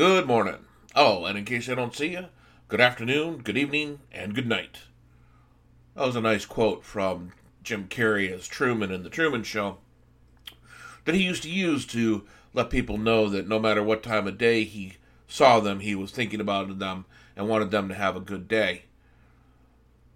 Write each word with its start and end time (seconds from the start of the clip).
Good 0.00 0.26
morning. 0.26 0.64
Oh, 0.96 1.26
and 1.26 1.36
in 1.36 1.44
case 1.44 1.68
I 1.68 1.74
don't 1.74 1.94
see 1.94 2.12
you, 2.12 2.28
good 2.68 2.80
afternoon, 2.80 3.42
good 3.42 3.58
evening, 3.58 4.00
and 4.10 4.34
good 4.34 4.46
night. 4.46 4.78
That 5.94 6.06
was 6.06 6.16
a 6.16 6.22
nice 6.22 6.46
quote 6.46 6.86
from 6.86 7.34
Jim 7.62 7.86
Carrey 7.86 8.32
as 8.32 8.48
Truman 8.48 8.90
in 8.90 9.02
The 9.02 9.10
Truman 9.10 9.42
Show 9.42 9.76
that 11.04 11.14
he 11.14 11.22
used 11.22 11.42
to 11.42 11.50
use 11.50 11.84
to 11.88 12.24
let 12.54 12.70
people 12.70 12.96
know 12.96 13.28
that 13.28 13.46
no 13.46 13.58
matter 13.58 13.82
what 13.82 14.02
time 14.02 14.26
of 14.26 14.38
day 14.38 14.64
he 14.64 14.94
saw 15.28 15.60
them, 15.60 15.80
he 15.80 15.94
was 15.94 16.12
thinking 16.12 16.40
about 16.40 16.78
them 16.78 17.04
and 17.36 17.46
wanted 17.46 17.70
them 17.70 17.90
to 17.90 17.94
have 17.94 18.16
a 18.16 18.20
good 18.20 18.48
day. 18.48 18.84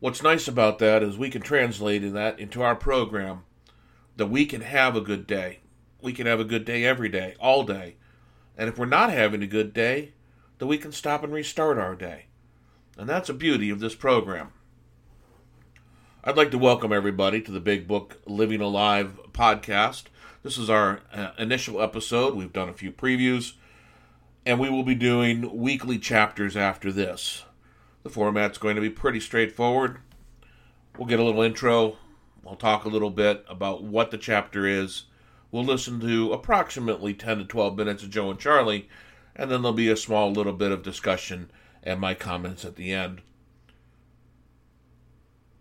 What's 0.01 0.23
nice 0.23 0.49
about 0.49 0.79
that 0.79 1.03
is 1.03 1.19
we 1.19 1.29
can 1.29 1.43
translate 1.43 2.11
that 2.11 2.41
into 2.41 2.63
our 2.63 2.75
program 2.75 3.43
that 4.17 4.29
we 4.29 4.47
can 4.47 4.63
have 4.63 4.97
a 4.97 5.03
good 5.03 5.27
day. 5.27 5.59
We 6.01 6.15
can 6.15 6.27
have 6.27 6.41
a 6.41 6.45
good 6.45 6.65
day 6.65 6.87
every 6.87 7.11
day, 7.11 7.35
all 7.39 7.65
day. 7.65 7.97
And 8.57 8.69
if 8.69 8.79
we're 8.79 8.87
not 8.87 9.11
having 9.11 9.43
a 9.43 9.49
good 9.49 9.73
day, 9.73 10.13
then 10.59 10.69
we 10.69 10.79
can 10.79 10.93
stop 10.93 11.25
and 11.25 11.33
restart 11.33 11.79
our 11.79 11.95
day. 11.95 12.27
And 12.97 13.09
that's 13.09 13.27
the 13.27 13.35
beauty 13.35 13.71
of 13.71 13.81
this 13.81 13.95
program. 13.95 14.53
I'd 16.23 16.37
like 16.37 16.53
to 16.53 16.59
welcome 16.59 16.93
everybody 16.93 17.41
to 17.43 17.51
the 17.51 17.61
Big 17.61 17.89
Book 17.89 18.19
Living 18.27 18.61
Alive 18.61 19.19
podcast. 19.33 20.05
This 20.43 20.57
is 20.57 20.71
our 20.71 21.01
uh, 21.13 21.33
initial 21.39 21.83
episode. 21.83 22.35
We've 22.35 22.53
done 22.53 22.69
a 22.69 22.75
few 22.75 22.93
previews, 22.93 23.55
and 24.47 24.61
we 24.61 24.71
will 24.71 24.85
be 24.85 24.95
doing 24.95 25.59
weekly 25.59 25.99
chapters 25.99 26.57
after 26.57 26.93
this. 26.93 27.45
The 28.05 28.11
format's 28.11 28.59
going 28.59 28.77
to 28.77 28.81
be 28.81 28.91
pretty 28.91 29.21
straightforward. 29.21 29.99
We'll 30.97 31.09
get 31.09 31.19
a 31.19 31.25
little 31.25 31.43
intro. 31.43 31.97
I'll 32.47 32.57
talk 32.57 32.85
a 32.85 32.89
little 32.89 33.11
bit 33.11 33.45
about 33.49 33.83
what 33.83 34.11
the 34.11 34.19
chapter 34.19 34.67
is. 34.67 35.05
We'll 35.55 35.63
listen 35.63 36.01
to 36.01 36.33
approximately 36.33 37.15
10 37.15 37.39
to 37.39 37.45
12 37.45 37.77
minutes 37.77 38.03
of 38.03 38.11
Joe 38.11 38.29
and 38.29 38.41
Charlie, 38.41 38.89
and 39.37 39.49
then 39.49 39.63
there'll 39.63 39.73
be 39.73 39.89
a 39.89 39.97
small 39.97 40.33
little 40.33 40.53
bit 40.53 40.73
of 40.73 40.83
discussion 40.83 41.49
and 41.81 42.01
my 42.01 42.13
comments 42.13 42.65
at 42.65 42.75
the 42.75 42.93
end. 42.93 43.23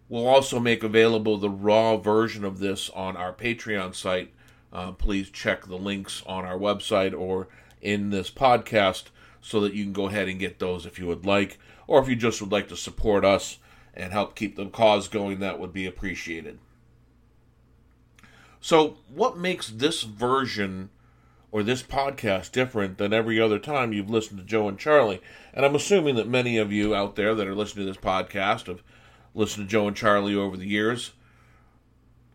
We'll 0.09 0.25
also 0.25 0.59
make 0.59 0.81
available 0.81 1.37
the 1.37 1.51
raw 1.51 1.97
version 1.97 2.43
of 2.43 2.57
this 2.57 2.89
on 2.89 3.15
our 3.15 3.31
Patreon 3.31 3.93
site. 3.93 4.33
Uh, 4.71 4.93
please 4.93 5.29
check 5.29 5.67
the 5.67 5.77
links 5.77 6.23
on 6.25 6.43
our 6.43 6.57
website 6.57 7.13
or 7.15 7.47
in 7.79 8.09
this 8.09 8.31
podcast 8.31 9.11
so 9.41 9.59
that 9.59 9.75
you 9.75 9.83
can 9.83 9.93
go 9.93 10.07
ahead 10.07 10.27
and 10.27 10.39
get 10.39 10.57
those 10.57 10.87
if 10.87 10.97
you 10.97 11.05
would 11.05 11.27
like, 11.27 11.59
or 11.85 12.01
if 12.01 12.09
you 12.09 12.15
just 12.15 12.41
would 12.41 12.51
like 12.51 12.67
to 12.69 12.75
support 12.75 13.23
us 13.23 13.59
and 13.93 14.11
help 14.11 14.35
keep 14.35 14.55
the 14.55 14.65
cause 14.65 15.07
going, 15.07 15.37
that 15.37 15.59
would 15.59 15.71
be 15.71 15.85
appreciated. 15.85 16.57
So, 18.63 18.95
what 19.13 19.37
makes 19.37 19.67
this 19.67 20.03
version 20.03 20.89
or 21.51 21.63
this 21.63 21.83
podcast 21.83 22.53
different 22.53 22.97
than 22.97 23.11
every 23.11 23.37
other 23.37 23.59
time 23.59 23.91
you've 23.91 24.09
listened 24.09 24.39
to 24.39 24.45
Joe 24.45 24.69
and 24.69 24.79
Charlie? 24.79 25.19
And 25.53 25.65
I'm 25.65 25.75
assuming 25.75 26.15
that 26.15 26.29
many 26.29 26.57
of 26.57 26.71
you 26.71 26.95
out 26.95 27.17
there 27.17 27.35
that 27.35 27.45
are 27.45 27.55
listening 27.55 27.85
to 27.85 27.91
this 27.91 28.01
podcast 28.01 28.67
have 28.67 28.81
listened 29.35 29.67
to 29.67 29.69
Joe 29.69 29.89
and 29.89 29.97
Charlie 29.97 30.33
over 30.33 30.55
the 30.55 30.65
years. 30.65 31.11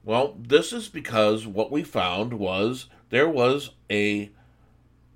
Well, 0.04 0.36
this 0.38 0.70
is 0.70 0.90
because 0.90 1.46
what 1.46 1.72
we 1.72 1.82
found 1.82 2.34
was 2.34 2.88
there 3.08 3.26
was 3.26 3.70
a 3.90 4.30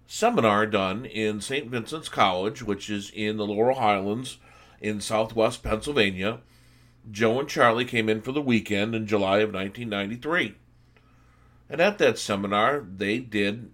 seminar 0.07 0.65
done 0.65 1.05
in 1.05 1.43
St. 1.43 1.69
Vincent's 1.69 2.09
College, 2.09 2.63
which 2.63 2.89
is 2.89 3.13
in 3.15 3.37
the 3.37 3.47
Laurel 3.47 3.79
Highlands 3.79 4.39
in 4.81 5.03
southwest 5.03 5.63
Pennsylvania. 5.63 6.41
Joe 7.11 7.39
and 7.39 7.51
Charlie 7.51 7.85
came 7.85 8.09
in 8.09 8.23
for 8.23 8.33
the 8.33 8.41
weekend 8.41 8.95
in 8.95 9.07
July 9.07 9.41
of 9.41 9.53
1993. 9.53 10.55
And 11.73 11.81
at 11.81 11.97
that 11.97 12.19
seminar, 12.19 12.85
they 12.87 13.19
did 13.19 13.71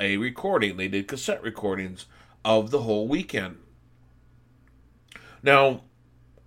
a 0.00 0.16
recording. 0.16 0.78
They 0.78 0.88
did 0.88 1.06
cassette 1.06 1.42
recordings 1.42 2.06
of 2.46 2.70
the 2.70 2.80
whole 2.80 3.06
weekend. 3.06 3.58
Now, 5.42 5.82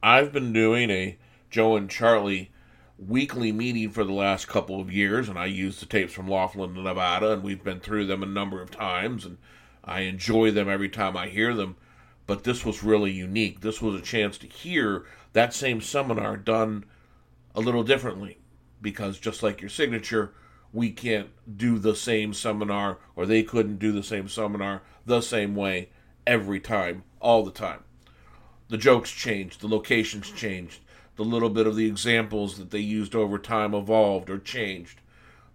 I've 0.01 0.33
been 0.33 0.51
doing 0.51 0.89
a 0.89 1.19
Joe 1.51 1.75
and 1.75 1.91
Charlie 1.91 2.51
weekly 2.97 3.51
meeting 3.51 3.91
for 3.91 4.03
the 4.03 4.13
last 4.13 4.47
couple 4.47 4.81
of 4.81 4.91
years, 4.91 5.29
and 5.29 5.37
I 5.37 5.45
use 5.45 5.79
the 5.79 5.85
tapes 5.85 6.11
from 6.11 6.27
Laughlin, 6.27 6.73
Nevada, 6.73 7.33
and 7.33 7.43
we've 7.43 7.63
been 7.63 7.79
through 7.79 8.07
them 8.07 8.23
a 8.23 8.25
number 8.25 8.59
of 8.59 8.71
times, 8.71 9.25
and 9.25 9.37
I 9.83 10.01
enjoy 10.01 10.49
them 10.49 10.67
every 10.67 10.89
time 10.89 11.15
I 11.15 11.27
hear 11.27 11.53
them. 11.53 11.75
But 12.25 12.45
this 12.45 12.65
was 12.65 12.81
really 12.81 13.11
unique. 13.11 13.61
This 13.61 13.79
was 13.79 13.93
a 13.93 14.03
chance 14.03 14.39
to 14.39 14.47
hear 14.47 15.05
that 15.33 15.53
same 15.53 15.81
seminar 15.81 16.35
done 16.35 16.85
a 17.53 17.61
little 17.61 17.83
differently, 17.83 18.39
because 18.81 19.19
just 19.19 19.43
like 19.43 19.61
your 19.61 19.69
signature, 19.69 20.33
we 20.71 20.91
can't 20.91 21.29
do 21.57 21.79
the 21.79 21.95
same 21.95 22.33
seminar, 22.33 22.99
or 23.15 23.25
they 23.25 23.43
couldn't 23.43 23.79
do 23.79 23.91
the 23.91 24.03
same 24.03 24.27
seminar 24.27 24.81
the 25.05 25.21
same 25.21 25.55
way 25.55 25.89
every 26.27 26.59
time, 26.59 27.03
all 27.19 27.43
the 27.43 27.51
time. 27.51 27.83
The 28.69 28.77
jokes 28.77 29.11
changed, 29.11 29.61
the 29.61 29.67
locations 29.67 30.31
changed, 30.31 30.79
the 31.15 31.23
little 31.23 31.49
bit 31.49 31.65
of 31.65 31.75
the 31.75 31.87
examples 31.87 32.57
that 32.57 32.69
they 32.69 32.79
used 32.79 33.15
over 33.15 33.39
time 33.39 33.73
evolved 33.73 34.29
or 34.29 34.37
changed. 34.37 35.01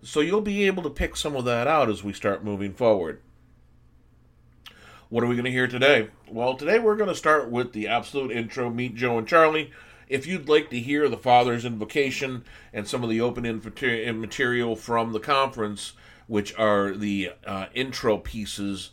So 0.02 0.20
you'll 0.20 0.40
be 0.40 0.66
able 0.66 0.82
to 0.82 0.90
pick 0.90 1.16
some 1.16 1.36
of 1.36 1.44
that 1.44 1.66
out 1.66 1.88
as 1.88 2.02
we 2.02 2.12
start 2.12 2.44
moving 2.44 2.74
forward. 2.74 3.20
What 5.08 5.22
are 5.22 5.28
we 5.28 5.36
going 5.36 5.44
to 5.44 5.50
hear 5.52 5.68
today? 5.68 6.08
Well, 6.28 6.56
today 6.56 6.80
we're 6.80 6.96
going 6.96 7.08
to 7.08 7.14
start 7.14 7.48
with 7.48 7.72
the 7.72 7.86
absolute 7.86 8.32
intro 8.32 8.68
Meet 8.68 8.96
Joe 8.96 9.16
and 9.16 9.28
Charlie. 9.28 9.70
If 10.08 10.26
you'd 10.26 10.48
like 10.48 10.70
to 10.70 10.78
hear 10.78 11.08
the 11.08 11.16
Father's 11.16 11.64
Invocation 11.64 12.44
and 12.72 12.86
some 12.86 13.02
of 13.02 13.10
the 13.10 13.20
open 13.20 13.44
material 14.20 14.76
from 14.76 15.12
the 15.12 15.20
conference, 15.20 15.92
which 16.26 16.56
are 16.58 16.92
the 16.92 17.32
uh, 17.46 17.66
intro 17.74 18.18
pieces 18.18 18.90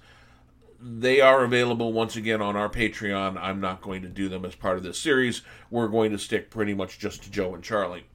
they 0.81 1.21
are 1.21 1.44
available 1.44 1.94
once 1.94 2.16
again 2.16 2.41
on 2.41 2.55
our 2.55 2.69
Patreon. 2.69 3.38
I'm 3.38 3.61
not 3.61 3.81
going 3.81 4.01
to 4.01 4.07
do 4.07 4.27
them 4.29 4.45
as 4.45 4.55
part 4.55 4.77
of 4.77 4.83
this 4.83 5.00
series. 5.00 5.44
We're 5.69 5.88
going 5.88 6.11
to 6.11 6.17
stick 6.17 6.50
pretty 6.50 6.73
much 6.73 6.97
just 6.97 7.23
to 7.23 7.31
Joe 7.31 7.53
and 7.53 7.63
Charlie. 7.63 8.05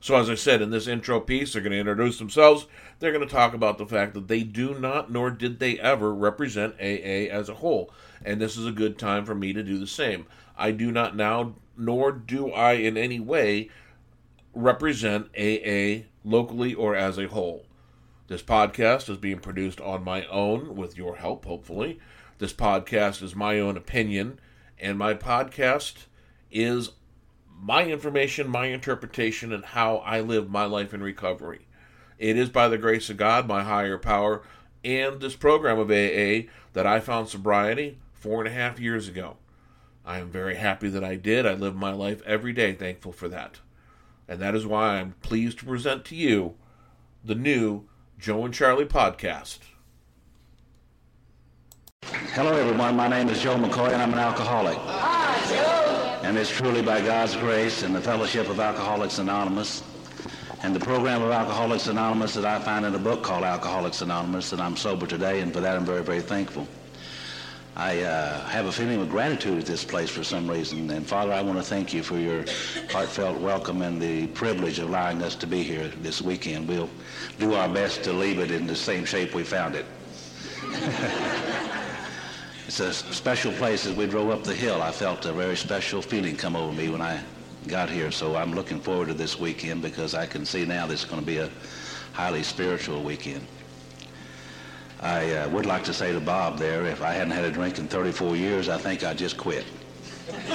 So, 0.00 0.16
as 0.16 0.30
I 0.30 0.34
said, 0.34 0.62
in 0.62 0.70
this 0.70 0.86
intro 0.86 1.20
piece, 1.20 1.52
they're 1.52 1.62
going 1.62 1.72
to 1.72 1.78
introduce 1.78 2.18
themselves. 2.18 2.66
They're 2.98 3.12
going 3.12 3.26
to 3.26 3.34
talk 3.34 3.54
about 3.54 3.76
the 3.76 3.86
fact 3.86 4.14
that 4.14 4.28
they 4.28 4.42
do 4.42 4.78
not, 4.78 5.10
nor 5.10 5.30
did 5.30 5.58
they 5.58 5.78
ever, 5.78 6.14
represent 6.14 6.74
AA 6.80 7.28
as 7.30 7.48
a 7.48 7.54
whole. 7.54 7.90
And 8.26 8.40
this 8.40 8.56
is 8.56 8.66
a 8.66 8.72
good 8.72 8.98
time 8.98 9.24
for 9.24 9.36
me 9.36 9.52
to 9.52 9.62
do 9.62 9.78
the 9.78 9.86
same. 9.86 10.26
I 10.58 10.72
do 10.72 10.90
not 10.90 11.14
now, 11.14 11.54
nor 11.76 12.10
do 12.10 12.50
I 12.50 12.72
in 12.72 12.96
any 12.96 13.20
way, 13.20 13.70
represent 14.52 15.30
AA 15.38 16.06
locally 16.24 16.74
or 16.74 16.96
as 16.96 17.18
a 17.18 17.28
whole. 17.28 17.66
This 18.26 18.42
podcast 18.42 19.08
is 19.08 19.18
being 19.18 19.38
produced 19.38 19.80
on 19.80 20.02
my 20.02 20.26
own 20.26 20.74
with 20.74 20.98
your 20.98 21.16
help, 21.16 21.44
hopefully. 21.44 22.00
This 22.38 22.52
podcast 22.52 23.22
is 23.22 23.36
my 23.36 23.60
own 23.60 23.76
opinion, 23.76 24.40
and 24.76 24.98
my 24.98 25.14
podcast 25.14 26.06
is 26.50 26.90
my 27.56 27.84
information, 27.84 28.48
my 28.48 28.66
interpretation, 28.66 29.52
and 29.52 29.64
how 29.64 29.98
I 29.98 30.20
live 30.20 30.50
my 30.50 30.64
life 30.64 30.92
in 30.92 31.00
recovery. 31.00 31.68
It 32.18 32.36
is 32.36 32.48
by 32.48 32.66
the 32.66 32.76
grace 32.76 33.08
of 33.08 33.18
God, 33.18 33.46
my 33.46 33.62
higher 33.62 33.98
power, 33.98 34.42
and 34.82 35.20
this 35.20 35.36
program 35.36 35.78
of 35.78 35.90
AA 35.90 36.50
that 36.72 36.86
I 36.86 36.98
found 36.98 37.28
sobriety 37.28 37.98
four 38.26 38.40
and 38.40 38.48
a 38.48 38.60
half 38.60 38.80
years 38.80 39.06
ago. 39.06 39.36
I 40.04 40.18
am 40.18 40.30
very 40.30 40.56
happy 40.56 40.88
that 40.88 41.04
I 41.04 41.14
did. 41.14 41.46
I 41.46 41.54
live 41.54 41.76
my 41.76 41.92
life 41.92 42.22
every 42.26 42.52
day 42.52 42.72
thankful 42.72 43.12
for 43.12 43.28
that. 43.28 43.60
And 44.26 44.40
that 44.40 44.56
is 44.56 44.66
why 44.66 44.96
I'm 44.96 45.12
pleased 45.22 45.60
to 45.60 45.64
present 45.64 46.04
to 46.06 46.16
you 46.16 46.56
the 47.24 47.36
new 47.36 47.84
Joe 48.18 48.44
and 48.44 48.52
Charlie 48.52 48.84
podcast. 48.84 49.58
Hello, 52.02 52.52
everyone. 52.52 52.96
My 52.96 53.06
name 53.06 53.28
is 53.28 53.40
Joe 53.40 53.54
McQ, 53.54 53.92
and 53.92 54.02
I'm 54.02 54.12
an 54.12 54.18
alcoholic. 54.18 54.76
Hi, 54.76 55.48
Joe. 55.48 56.26
And 56.26 56.36
it's 56.36 56.50
truly 56.50 56.82
by 56.82 57.00
God's 57.02 57.36
grace 57.36 57.84
and 57.84 57.94
the 57.94 58.00
fellowship 58.00 58.48
of 58.48 58.58
Alcoholics 58.58 59.20
Anonymous 59.20 59.84
and 60.64 60.74
the 60.74 60.80
program 60.80 61.22
of 61.22 61.30
Alcoholics 61.30 61.86
Anonymous 61.86 62.34
that 62.34 62.44
I 62.44 62.58
find 62.58 62.84
in 62.84 62.92
a 62.92 62.98
book 62.98 63.22
called 63.22 63.44
Alcoholics 63.44 64.02
Anonymous 64.02 64.50
that 64.50 64.60
I'm 64.60 64.76
sober 64.76 65.06
today, 65.06 65.42
and 65.42 65.52
for 65.52 65.60
that 65.60 65.76
I'm 65.76 65.84
very, 65.84 66.02
very 66.02 66.20
thankful. 66.20 66.66
I 67.76 68.00
uh, 68.04 68.40
have 68.46 68.64
a 68.64 68.72
feeling 68.72 69.02
of 69.02 69.10
gratitude 69.10 69.58
at 69.58 69.66
this 69.66 69.84
place 69.84 70.08
for 70.08 70.24
some 70.24 70.50
reason. 70.50 70.90
And 70.90 71.06
Father, 71.06 71.34
I 71.34 71.42
want 71.42 71.58
to 71.58 71.62
thank 71.62 71.92
you 71.92 72.02
for 72.02 72.16
your 72.18 72.46
heartfelt 72.90 73.38
welcome 73.38 73.82
and 73.82 74.00
the 74.00 74.28
privilege 74.28 74.78
of 74.78 74.88
allowing 74.88 75.22
us 75.22 75.34
to 75.36 75.46
be 75.46 75.62
here 75.62 75.88
this 76.00 76.22
weekend. 76.22 76.68
We'll 76.68 76.88
do 77.38 77.52
our 77.52 77.68
best 77.68 78.02
to 78.04 78.14
leave 78.14 78.38
it 78.38 78.50
in 78.50 78.66
the 78.66 78.74
same 78.74 79.04
shape 79.04 79.34
we 79.34 79.44
found 79.44 79.74
it. 79.74 79.84
it's 82.66 82.80
a 82.80 82.94
special 82.94 83.52
place. 83.52 83.84
As 83.84 83.94
we 83.94 84.06
drove 84.06 84.30
up 84.30 84.42
the 84.42 84.54
hill, 84.54 84.80
I 84.80 84.90
felt 84.90 85.26
a 85.26 85.32
very 85.34 85.56
special 85.56 86.00
feeling 86.00 86.34
come 86.34 86.56
over 86.56 86.72
me 86.72 86.88
when 86.88 87.02
I 87.02 87.20
got 87.66 87.90
here. 87.90 88.10
So 88.10 88.36
I'm 88.36 88.54
looking 88.54 88.80
forward 88.80 89.08
to 89.08 89.14
this 89.14 89.38
weekend 89.38 89.82
because 89.82 90.14
I 90.14 90.24
can 90.24 90.46
see 90.46 90.64
now 90.64 90.86
this 90.86 91.00
is 91.00 91.06
going 91.06 91.20
to 91.20 91.26
be 91.26 91.38
a 91.38 91.50
highly 92.14 92.42
spiritual 92.42 93.02
weekend. 93.02 93.46
I 95.00 95.30
uh, 95.32 95.48
would 95.50 95.66
like 95.66 95.84
to 95.84 95.92
say 95.92 96.12
to 96.12 96.20
Bob 96.20 96.58
there, 96.58 96.86
if 96.86 97.02
I 97.02 97.12
hadn't 97.12 97.32
had 97.32 97.44
a 97.44 97.50
drink 97.50 97.78
in 97.78 97.86
34 97.86 98.36
years, 98.36 98.68
I 98.68 98.78
think 98.78 99.04
I'd 99.04 99.18
just 99.18 99.36
quit. 99.36 99.66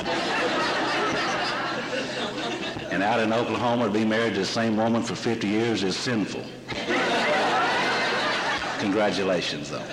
and 2.92 3.04
out 3.04 3.20
in 3.20 3.32
Oklahoma, 3.32 3.86
to 3.86 3.92
be 3.92 4.04
married 4.04 4.34
to 4.34 4.40
the 4.40 4.46
same 4.46 4.78
woman 4.78 5.04
for 5.04 5.16
50 5.16 5.48
years 5.48 5.84
is 5.84 5.96
sinful. 5.96 6.44
Congratulations, 8.80 9.70
though. 9.70 9.86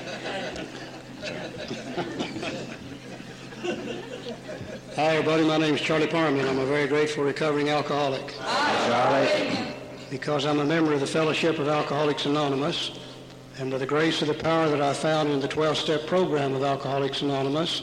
Hi, 4.96 5.16
everybody. 5.16 5.44
My 5.46 5.58
name 5.58 5.74
is 5.74 5.80
Charlie 5.80 6.06
Parman. 6.06 6.48
I'm 6.48 6.58
a 6.58 6.66
very 6.66 6.88
grateful 6.88 7.22
recovering 7.22 7.68
alcoholic. 7.68 8.32
Hi, 8.40 8.88
Charlie. 8.88 9.74
Because 10.10 10.46
I'm 10.46 10.58
a 10.58 10.64
member 10.64 10.94
of 10.94 11.00
the 11.00 11.06
Fellowship 11.06 11.58
of 11.58 11.68
Alcoholics 11.68 12.24
Anonymous 12.24 12.98
and 13.58 13.72
by 13.72 13.78
the 13.78 13.86
grace 13.86 14.22
of 14.22 14.28
the 14.28 14.34
power 14.34 14.68
that 14.68 14.80
I 14.80 14.92
found 14.92 15.30
in 15.30 15.40
the 15.40 15.48
12-step 15.48 16.06
program 16.06 16.54
of 16.54 16.62
Alcoholics 16.62 17.22
Anonymous, 17.22 17.82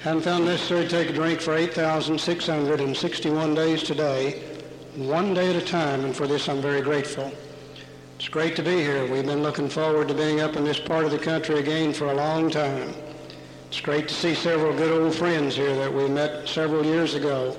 haven't 0.00 0.22
found 0.22 0.44
necessary 0.44 0.82
to 0.82 0.90
take 0.90 1.08
a 1.08 1.12
drink 1.12 1.40
for 1.40 1.56
8,661 1.56 3.54
days 3.54 3.82
today, 3.82 4.42
one 4.94 5.32
day 5.32 5.48
at 5.48 5.56
a 5.56 5.64
time, 5.64 6.04
and 6.04 6.14
for 6.14 6.26
this 6.26 6.50
I'm 6.50 6.60
very 6.60 6.82
grateful. 6.82 7.32
It's 8.16 8.28
great 8.28 8.56
to 8.56 8.62
be 8.62 8.76
here. 8.76 9.10
We've 9.10 9.24
been 9.24 9.42
looking 9.42 9.70
forward 9.70 10.08
to 10.08 10.14
being 10.14 10.40
up 10.40 10.54
in 10.56 10.64
this 10.64 10.78
part 10.78 11.06
of 11.06 11.10
the 11.10 11.18
country 11.18 11.60
again 11.60 11.94
for 11.94 12.10
a 12.10 12.14
long 12.14 12.50
time. 12.50 12.92
It's 13.68 13.80
great 13.80 14.08
to 14.08 14.14
see 14.14 14.34
several 14.34 14.76
good 14.76 14.92
old 14.92 15.14
friends 15.14 15.56
here 15.56 15.74
that 15.76 15.92
we 15.92 16.08
met 16.08 16.46
several 16.46 16.84
years 16.84 17.14
ago 17.14 17.56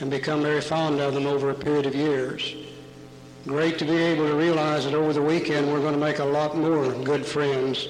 and 0.00 0.10
become 0.10 0.40
very 0.40 0.62
fond 0.62 1.00
of 1.00 1.12
them 1.12 1.26
over 1.26 1.50
a 1.50 1.54
period 1.54 1.84
of 1.84 1.94
years. 1.94 2.56
Great 3.46 3.78
to 3.78 3.84
be 3.84 3.96
able 3.96 4.26
to 4.26 4.34
realize 4.34 4.86
that 4.86 4.94
over 4.94 5.12
the 5.12 5.22
weekend 5.22 5.72
we're 5.72 5.80
going 5.80 5.94
to 5.94 6.00
make 6.00 6.18
a 6.18 6.24
lot 6.24 6.56
more 6.56 6.90
good 7.04 7.24
friends 7.24 7.86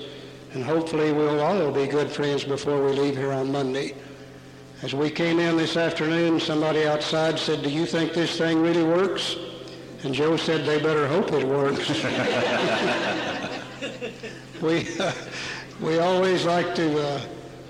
and 0.52 0.62
hopefully 0.62 1.12
we'll 1.12 1.40
all 1.40 1.72
be 1.72 1.86
good 1.86 2.10
friends 2.10 2.44
before 2.44 2.84
we 2.84 2.92
leave 2.92 3.16
here 3.16 3.32
on 3.32 3.50
Monday. 3.50 3.94
As 4.82 4.94
we 4.94 5.08
came 5.08 5.38
in 5.38 5.56
this 5.56 5.78
afternoon, 5.78 6.40
somebody 6.40 6.86
outside 6.86 7.38
said, 7.38 7.62
do 7.62 7.70
you 7.70 7.86
think 7.86 8.12
this 8.12 8.36
thing 8.36 8.60
really 8.60 8.84
works? 8.84 9.36
And 10.02 10.14
Joe 10.14 10.36
said, 10.36 10.66
they 10.66 10.78
better 10.78 11.08
hope 11.08 11.32
it 11.32 11.46
works. 11.46 11.88
we, 14.60 14.86
uh, 14.98 15.12
we 15.80 16.00
always 16.00 16.44
like 16.44 16.74
to 16.74 17.02
uh, 17.02 17.20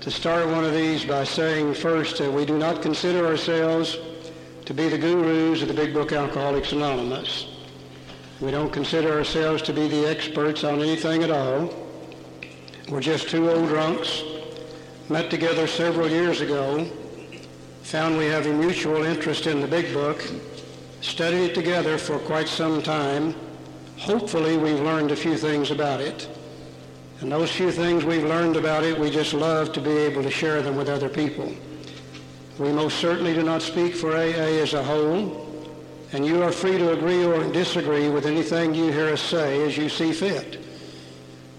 to 0.01 0.11
start 0.11 0.45
one 0.47 0.63
of 0.63 0.73
these 0.73 1.05
by 1.05 1.23
saying 1.23 1.73
first 1.73 2.17
that 2.17 2.31
we 2.31 2.45
do 2.45 2.57
not 2.57 2.81
consider 2.81 3.25
ourselves 3.25 3.97
to 4.65 4.73
be 4.73 4.89
the 4.89 4.97
gurus 4.97 5.61
of 5.61 5.69
the 5.69 5.73
Big 5.73 5.93
Book 5.93 6.11
Alcoholics 6.11 6.73
Anonymous. 6.73 7.56
We 8.39 8.51
don't 8.51 8.71
consider 8.71 9.13
ourselves 9.13 9.63
to 9.63 9.73
be 9.73 9.87
the 9.87 10.07
experts 10.07 10.63
on 10.63 10.79
anything 10.79 11.23
at 11.23 11.31
all. 11.31 11.73
We're 12.87 13.01
just 13.01 13.29
two 13.29 13.49
old 13.49 13.67
drunks, 13.67 14.21
met 15.09 15.31
together 15.31 15.65
several 15.65 16.07
years 16.07 16.41
ago, 16.41 16.85
found 17.81 18.15
we 18.15 18.25
have 18.25 18.45
a 18.45 18.53
mutual 18.53 19.03
interest 19.03 19.47
in 19.47 19.59
the 19.59 19.67
Big 19.67 19.91
Book, 19.91 20.23
studied 21.01 21.45
it 21.45 21.55
together 21.55 21.97
for 21.97 22.19
quite 22.19 22.47
some 22.47 22.83
time. 22.83 23.33
Hopefully 23.97 24.55
we've 24.55 24.81
learned 24.81 25.09
a 25.09 25.15
few 25.15 25.35
things 25.35 25.71
about 25.71 25.99
it. 25.99 26.29
And 27.21 27.31
those 27.31 27.51
few 27.51 27.71
things 27.71 28.05
we've 28.05 28.23
learned 28.23 28.55
about 28.55 28.83
it, 28.83 28.99
we 28.99 29.09
just 29.09 29.33
love 29.33 29.73
to 29.73 29.81
be 29.81 29.89
able 29.89 30.21
to 30.21 30.29
share 30.29 30.61
them 30.61 30.75
with 30.75 30.89
other 30.89 31.09
people. 31.09 31.51
We 32.59 32.71
most 32.71 32.99
certainly 32.99 33.33
do 33.33 33.41
not 33.41 33.63
speak 33.63 33.95
for 33.95 34.15
AA 34.15 34.61
as 34.61 34.75
a 34.75 34.83
whole, 34.83 35.46
and 36.11 36.25
you 36.25 36.41
are 36.41 36.51
free 36.51 36.77
to 36.77 36.93
agree 36.93 37.23
or 37.23 37.43
disagree 37.51 38.09
with 38.09 38.25
anything 38.25 38.73
you 38.73 38.91
hear 38.91 39.09
us 39.09 39.21
say 39.21 39.65
as 39.65 39.77
you 39.77 39.89
see 39.89 40.13
fit. 40.13 40.63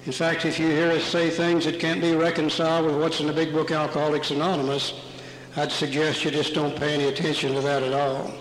In 0.07 0.13
fact, 0.13 0.47
if 0.47 0.59
you 0.59 0.69
hear 0.69 0.91
us 0.91 1.05
say 1.05 1.29
things 1.29 1.67
that 1.67 1.79
can't 1.79 2.01
be 2.01 2.15
reconciled 2.15 2.87
with 2.87 2.97
what's 2.97 3.21
in 3.21 3.27
the 3.27 3.33
big 3.33 3.53
book 3.53 3.71
Alcoholics 3.71 4.31
Anonymous, 4.31 4.95
I'd 5.57 5.71
suggest 5.71 6.25
you 6.25 6.31
just 6.31 6.55
don't 6.55 6.75
pay 6.77 6.95
any 6.95 7.05
attention 7.05 7.53
to 7.55 7.61
that 7.61 7.83
at 7.83 7.93
all. 7.93 8.33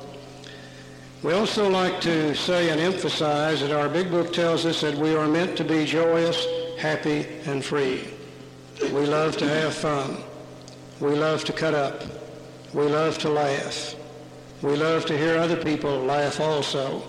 We 1.23 1.33
also 1.33 1.67
like 1.69 1.99
to 2.01 2.35
say 2.35 2.69
and 2.69 2.79
emphasize 2.79 3.61
that 3.61 3.71
our 3.71 3.89
big 3.89 4.11
book 4.11 4.31
tells 4.31 4.65
us 4.65 4.81
that 4.81 4.95
we 4.95 5.15
are 5.15 5.27
meant 5.27 5.57
to 5.57 5.63
be 5.63 5.83
joyous, 5.83 6.45
happy, 6.77 7.25
and 7.45 7.65
free. 7.65 8.07
We 8.81 9.05
love 9.05 9.35
to 9.37 9.47
have 9.49 9.73
fun. 9.73 10.17
We 10.99 11.15
love 11.15 11.43
to 11.45 11.53
cut 11.53 11.73
up. 11.73 12.03
We 12.73 12.83
love 12.83 13.17
to 13.19 13.29
laugh. 13.29 13.95
We 14.63 14.75
love 14.75 15.05
to 15.05 15.15
hear 15.15 15.37
other 15.37 15.55
people 15.55 15.99
laugh 15.99 16.39
also. 16.39 17.03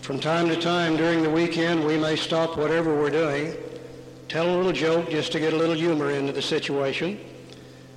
From 0.00 0.18
time 0.18 0.48
to 0.48 0.60
time 0.60 0.96
during 0.96 1.22
the 1.22 1.30
weekend, 1.30 1.84
we 1.84 1.96
may 1.96 2.16
stop 2.16 2.58
whatever 2.58 2.92
we're 2.92 3.10
doing, 3.10 3.54
tell 4.28 4.48
a 4.48 4.54
little 4.56 4.72
joke 4.72 5.08
just 5.08 5.30
to 5.32 5.38
get 5.38 5.52
a 5.52 5.56
little 5.56 5.76
humor 5.76 6.10
into 6.10 6.32
the 6.32 6.42
situation. 6.42 7.20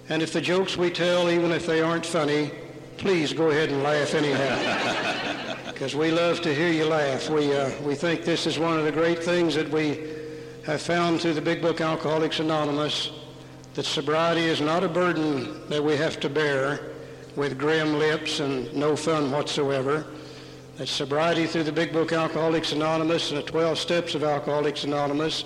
And 0.08 0.22
if 0.22 0.34
the 0.34 0.42
jokes 0.42 0.78
we 0.78 0.92
tell, 0.92 1.32
even 1.32 1.52
if 1.52 1.66
they 1.66 1.82
aren't 1.82 2.06
funny, 2.06 2.52
please 2.98 3.34
go 3.34 3.50
ahead 3.50 3.70
and 3.70 3.82
laugh 3.82 4.14
anyhow. 4.14 5.56
Because 5.66 5.96
we 5.96 6.12
love 6.12 6.42
to 6.42 6.54
hear 6.54 6.70
you 6.70 6.84
laugh. 6.84 7.30
We, 7.30 7.56
uh, 7.56 7.72
we 7.84 7.96
think 7.96 8.26
this 8.26 8.46
is 8.46 8.60
one 8.60 8.78
of 8.78 8.84
the 8.84 8.92
great 8.92 9.24
things 9.24 9.56
that 9.56 9.72
we 9.72 10.10
have 10.66 10.82
found 10.82 11.22
through 11.22 11.36
the 11.36 11.42
Big 11.42 11.62
Book 11.62 11.80
Alcoholics 11.80 12.42
Anonymous 12.42 13.12
that 13.76 13.86
sobriety 13.86 14.42
is 14.42 14.60
not 14.60 14.84
a 14.84 14.90
burden 14.90 15.70
that 15.70 15.82
we 15.82 15.96
have 15.96 16.20
to 16.20 16.30
bear 16.30 16.82
with 17.36 17.58
grim 17.58 17.98
lips 18.00 18.40
and 18.40 18.74
no 18.74 18.96
fun 18.96 19.32
whatsoever. 19.32 20.06
That 20.78 20.88
sobriety 20.88 21.46
through 21.46 21.64
the 21.64 21.72
Big 21.72 21.92
Book 21.92 22.14
Alcoholics 22.14 22.72
Anonymous 22.72 23.32
and 23.32 23.40
the 23.40 23.44
12 23.44 23.78
Steps 23.78 24.16
of 24.16 24.24
Alcoholics 24.24 24.84
Anonymous 24.84 25.44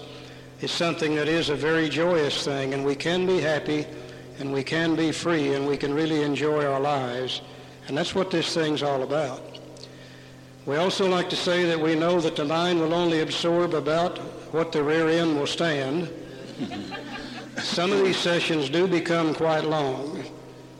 is 0.61 0.71
something 0.71 1.15
that 1.15 1.27
is 1.27 1.49
a 1.49 1.55
very 1.55 1.89
joyous 1.89 2.45
thing, 2.45 2.73
and 2.73 2.85
we 2.85 2.95
can 2.95 3.25
be 3.25 3.41
happy, 3.41 3.85
and 4.39 4.53
we 4.53 4.63
can 4.63 4.95
be 4.95 5.11
free, 5.11 5.55
and 5.55 5.67
we 5.67 5.75
can 5.75 5.93
really 5.93 6.21
enjoy 6.21 6.65
our 6.65 6.79
lives. 6.79 7.41
And 7.87 7.97
that's 7.97 8.15
what 8.15 8.31
this 8.31 8.53
thing's 8.53 8.81
all 8.81 9.03
about. 9.03 9.41
We 10.65 10.77
also 10.77 11.09
like 11.09 11.29
to 11.31 11.35
say 11.35 11.65
that 11.65 11.79
we 11.79 11.95
know 11.95 12.21
that 12.21 12.37
the 12.37 12.45
mind 12.45 12.79
will 12.79 12.93
only 12.93 13.19
absorb 13.19 13.73
about 13.73 14.19
what 14.53 14.71
the 14.71 14.81
rear 14.81 15.09
end 15.09 15.37
will 15.37 15.47
stand. 15.47 16.09
Some 17.57 17.91
of 17.91 18.03
these 18.03 18.17
sessions 18.17 18.69
do 18.69 18.87
become 18.87 19.33
quite 19.35 19.65
long. 19.65 20.12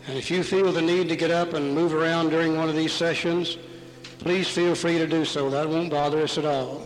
And 0.07 0.17
if 0.17 0.29
you 0.29 0.43
feel 0.43 0.71
the 0.71 0.81
need 0.81 1.09
to 1.09 1.15
get 1.15 1.31
up 1.31 1.53
and 1.53 1.73
move 1.73 1.93
around 1.93 2.29
during 2.29 2.57
one 2.57 2.69
of 2.69 2.75
these 2.75 2.91
sessions, 2.91 3.57
please 4.19 4.47
feel 4.47 4.75
free 4.75 4.97
to 4.97 5.07
do 5.07 5.23
so. 5.23 5.49
That 5.49 5.69
won't 5.69 5.89
bother 5.89 6.21
us 6.21 6.37
at 6.37 6.45
all. 6.45 6.85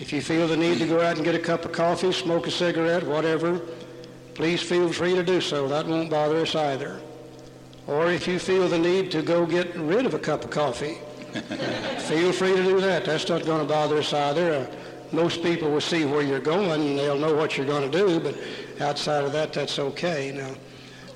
If 0.00 0.12
you 0.12 0.20
feel 0.20 0.48
the 0.48 0.56
need 0.56 0.78
to 0.78 0.86
go 0.86 1.00
out 1.00 1.16
and 1.16 1.24
get 1.24 1.36
a 1.36 1.38
cup 1.38 1.64
of 1.64 1.72
coffee, 1.72 2.10
smoke 2.12 2.48
a 2.48 2.50
cigarette, 2.50 3.06
whatever, 3.06 3.60
please 4.34 4.60
feel 4.60 4.92
free 4.92 5.14
to 5.14 5.22
do 5.22 5.40
so. 5.40 5.68
That 5.68 5.86
won't 5.86 6.10
bother 6.10 6.40
us 6.40 6.56
either. 6.56 7.00
Or 7.86 8.10
if 8.10 8.26
you 8.26 8.38
feel 8.38 8.66
the 8.66 8.78
need 8.78 9.10
to 9.12 9.22
go 9.22 9.46
get 9.46 9.74
rid 9.76 10.06
of 10.06 10.14
a 10.14 10.18
cup 10.18 10.44
of 10.44 10.50
coffee, 10.50 10.98
feel 11.98 12.32
free 12.32 12.56
to 12.56 12.62
do 12.62 12.80
that. 12.80 13.04
That's 13.04 13.28
not 13.28 13.44
going 13.44 13.60
to 13.60 13.72
bother 13.72 13.98
us 13.98 14.12
either. 14.12 14.54
Uh, 14.54 14.66
most 15.12 15.42
people 15.42 15.70
will 15.70 15.80
see 15.80 16.04
where 16.04 16.22
you're 16.22 16.40
going 16.40 16.80
and 16.80 16.98
they'll 16.98 17.18
know 17.18 17.34
what 17.34 17.56
you're 17.56 17.66
going 17.66 17.88
to 17.88 17.98
do, 17.98 18.18
but 18.18 18.36
outside 18.80 19.24
of 19.24 19.32
that, 19.32 19.52
that's 19.52 19.78
okay. 19.78 20.32
Now, 20.34 20.54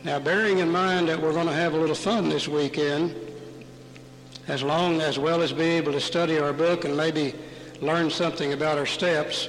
now 0.04 0.18
bearing 0.18 0.58
in 0.58 0.70
mind 0.70 1.08
that 1.08 1.20
we're 1.20 1.32
going 1.32 1.46
to 1.46 1.52
have 1.52 1.74
a 1.74 1.76
little 1.76 1.94
fun 1.94 2.28
this 2.28 2.46
weekend, 2.46 3.14
as 4.46 4.62
long 4.62 5.00
as 5.00 5.18
well 5.18 5.42
as 5.42 5.52
be 5.52 5.64
able 5.64 5.92
to 5.92 6.00
study 6.00 6.38
our 6.38 6.52
book 6.52 6.84
and 6.84 6.96
maybe 6.96 7.34
learn 7.80 8.10
something 8.10 8.52
about 8.52 8.78
our 8.78 8.86
steps, 8.86 9.48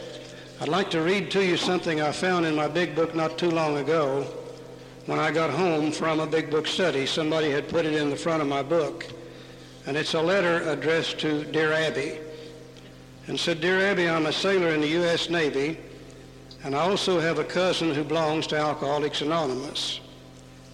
I'd 0.59 0.67
like 0.67 0.89
to 0.91 1.01
read 1.01 1.31
to 1.31 1.45
you 1.45 1.55
something 1.55 2.01
I 2.01 2.11
found 2.11 2.45
in 2.45 2.55
my 2.55 2.67
big 2.67 2.95
book 2.95 3.15
not 3.15 3.37
too 3.37 3.49
long 3.49 3.77
ago 3.77 4.23
when 5.05 5.19
I 5.19 5.31
got 5.31 5.51
home 5.51 5.91
from 5.91 6.19
a 6.19 6.27
big 6.27 6.51
book 6.51 6.67
study. 6.67 7.05
Somebody 7.05 7.49
had 7.49 7.69
put 7.69 7.85
it 7.85 7.93
in 7.93 8.09
the 8.09 8.15
front 8.15 8.41
of 8.41 8.47
my 8.47 8.61
book. 8.61 9.05
And 9.85 9.95
it's 9.95 10.13
a 10.13 10.21
letter 10.21 10.69
addressed 10.69 11.19
to 11.19 11.45
Dear 11.45 11.71
Abby 11.71 12.17
and 13.27 13.39
said, 13.39 13.61
Dear 13.61 13.79
Abby, 13.79 14.09
I'm 14.09 14.25
a 14.25 14.33
sailor 14.33 14.73
in 14.73 14.81
the 14.81 14.87
U.S. 14.89 15.29
Navy, 15.29 15.77
and 16.63 16.75
I 16.75 16.79
also 16.79 17.19
have 17.19 17.39
a 17.39 17.43
cousin 17.43 17.93
who 17.93 18.03
belongs 18.03 18.45
to 18.47 18.57
Alcoholics 18.57 19.21
Anonymous. 19.21 19.99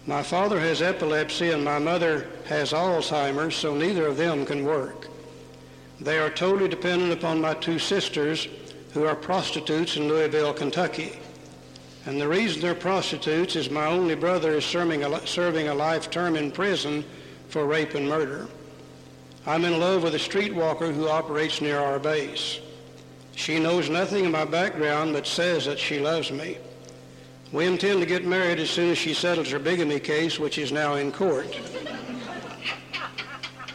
My 0.07 0.21
father 0.21 0.59
has 0.59 0.81
epilepsy 0.81 1.49
and 1.49 1.65
my 1.65 1.79
mother 1.79 2.27
has 2.45 2.73
Alzheimer's, 2.73 3.55
so 3.55 3.75
neither 3.75 4.05
of 4.05 4.17
them 4.17 4.45
can 4.45 4.63
work. 4.63 5.07
They 5.99 6.19
are 6.19 6.29
totally 6.29 6.69
dependent 6.69 7.11
upon 7.11 7.41
my 7.41 7.55
two 7.55 7.79
sisters, 7.79 8.47
who 8.93 9.03
are 9.03 9.15
prostitutes 9.15 9.97
in 9.97 10.07
Louisville, 10.07 10.53
Kentucky. 10.53 11.19
And 12.05 12.21
the 12.21 12.27
reason 12.27 12.61
they're 12.61 12.75
prostitutes 12.75 13.55
is 13.55 13.69
my 13.69 13.87
only 13.87 14.15
brother 14.15 14.51
is 14.53 14.63
serving 14.63 15.03
a, 15.03 15.27
serving 15.27 15.67
a 15.67 15.73
life 15.73 16.09
term 16.11 16.35
in 16.35 16.51
prison 16.51 17.03
for 17.49 17.65
rape 17.65 17.95
and 17.95 18.07
murder. 18.07 18.47
I'm 19.45 19.65
in 19.65 19.79
love 19.79 20.03
with 20.03 20.15
a 20.15 20.19
streetwalker 20.19 20.93
who 20.93 21.09
operates 21.09 21.61
near 21.61 21.79
our 21.79 21.99
base. 21.99 22.59
She 23.35 23.59
knows 23.59 23.89
nothing 23.89 24.25
of 24.27 24.31
my 24.31 24.45
background 24.45 25.13
but 25.13 25.27
says 25.27 25.65
that 25.65 25.79
she 25.79 25.99
loves 25.99 26.31
me. 26.31 26.57
We 27.51 27.65
intend 27.65 27.99
to 28.01 28.05
get 28.05 28.25
married 28.25 28.59
as 28.59 28.69
soon 28.69 28.91
as 28.91 28.97
she 28.97 29.13
settles 29.13 29.49
her 29.51 29.59
bigamy 29.59 29.99
case, 29.99 30.39
which 30.39 30.57
is 30.57 30.71
now 30.71 30.95
in 30.95 31.11
court. 31.11 31.55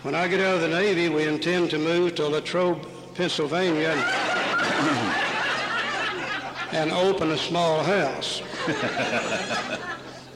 When 0.03 0.15
I 0.15 0.29
get 0.29 0.41
out 0.41 0.57
of 0.57 0.61
the 0.63 0.69
Navy, 0.69 1.09
we 1.09 1.25
intend 1.25 1.71
to 1.71 1.79
move 1.79 2.15
to 2.17 2.27
Latrobe, 2.27 2.87
Pennsylvania, 3.15 3.91
and, 6.73 6.91
and 6.91 6.93
open 6.93 7.31
a 7.33 7.39
small 7.39 7.83
house. 7.83 8.43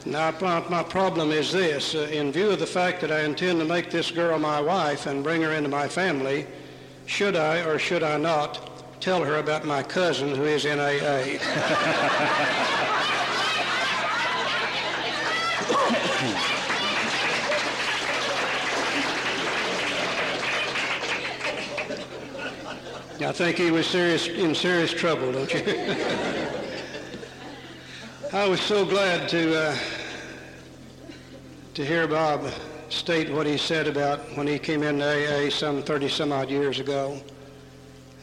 Now, 0.07 0.31
my 0.69 0.83
problem 0.83 1.31
is 1.31 1.51
this. 1.51 1.95
Uh, 1.95 2.07
in 2.11 2.31
view 2.31 2.51
of 2.51 2.59
the 2.59 2.67
fact 2.67 3.01
that 3.01 3.11
I 3.11 3.21
intend 3.21 3.59
to 3.59 3.65
make 3.65 3.89
this 3.89 4.11
girl 4.11 4.37
my 4.37 4.61
wife 4.61 5.07
and 5.07 5.23
bring 5.23 5.41
her 5.41 5.53
into 5.53 5.67
my 5.67 5.87
family, 5.87 6.45
should 7.07 7.35
I 7.35 7.61
or 7.61 7.79
should 7.79 8.03
I 8.03 8.17
not 8.17 9.01
tell 9.01 9.23
her 9.23 9.37
about 9.37 9.65
my 9.65 9.81
cousin 9.81 10.35
who 10.35 10.43
is 10.43 10.65
in 10.65 10.79
AA? 10.79 11.41
I 23.21 23.31
think 23.31 23.57
he 23.57 23.71
was 23.71 23.87
serious 23.87 24.27
in 24.27 24.53
serious 24.55 24.91
trouble, 24.91 25.31
don't 25.31 25.53
you? 25.53 25.63
I 28.33 28.47
was 28.47 28.61
so 28.61 28.85
glad 28.85 29.29
to 29.29 29.57
uh, 29.57 29.77
to 31.75 31.85
hear 31.85 32.07
Bob 32.07 32.51
state 32.89 33.31
what 33.31 33.45
he 33.45 33.57
said 33.57 33.87
about 33.87 34.19
when 34.35 34.47
he 34.47 34.57
came 34.59 34.83
into 34.83 35.05
AA 35.05 35.49
some 35.49 35.83
30 35.83 36.09
some 36.09 36.31
odd 36.31 36.49
years 36.49 36.79
ago, 36.79 37.21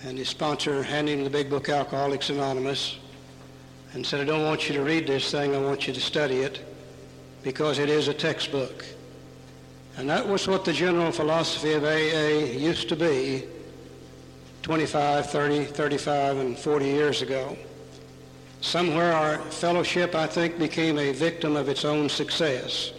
and 0.04 0.18
his 0.18 0.28
sponsor 0.28 0.82
handed 0.82 1.18
him 1.18 1.24
the 1.24 1.30
big 1.30 1.48
book 1.48 1.68
Alcoholics 1.68 2.30
Anonymous, 2.30 2.98
and 3.92 4.04
said, 4.06 4.20
"I 4.20 4.24
don't 4.24 4.44
want 4.44 4.68
you 4.68 4.74
to 4.74 4.82
read 4.82 5.06
this 5.06 5.30
thing. 5.30 5.54
I 5.54 5.58
want 5.58 5.86
you 5.86 5.94
to 5.94 6.00
study 6.00 6.42
it." 6.42 6.71
Because 7.42 7.78
it 7.78 7.88
is 7.88 8.08
a 8.08 8.14
textbook." 8.14 8.84
And 9.96 10.08
that 10.08 10.26
was 10.26 10.48
what 10.48 10.64
the 10.64 10.72
general 10.72 11.12
philosophy 11.12 11.72
of 11.72 11.84
AA 11.84 12.56
used 12.56 12.88
to 12.88 12.96
be 12.96 13.44
25, 14.62 15.30
30, 15.30 15.64
35, 15.64 16.38
and 16.38 16.58
40 16.58 16.86
years 16.86 17.20
ago. 17.20 17.56
Somewhere 18.60 19.12
our 19.12 19.38
fellowship, 19.50 20.14
I 20.14 20.26
think, 20.26 20.58
became 20.58 20.98
a 20.98 21.12
victim 21.12 21.56
of 21.56 21.68
its 21.68 21.84
own 21.84 22.08
success. 22.08 22.92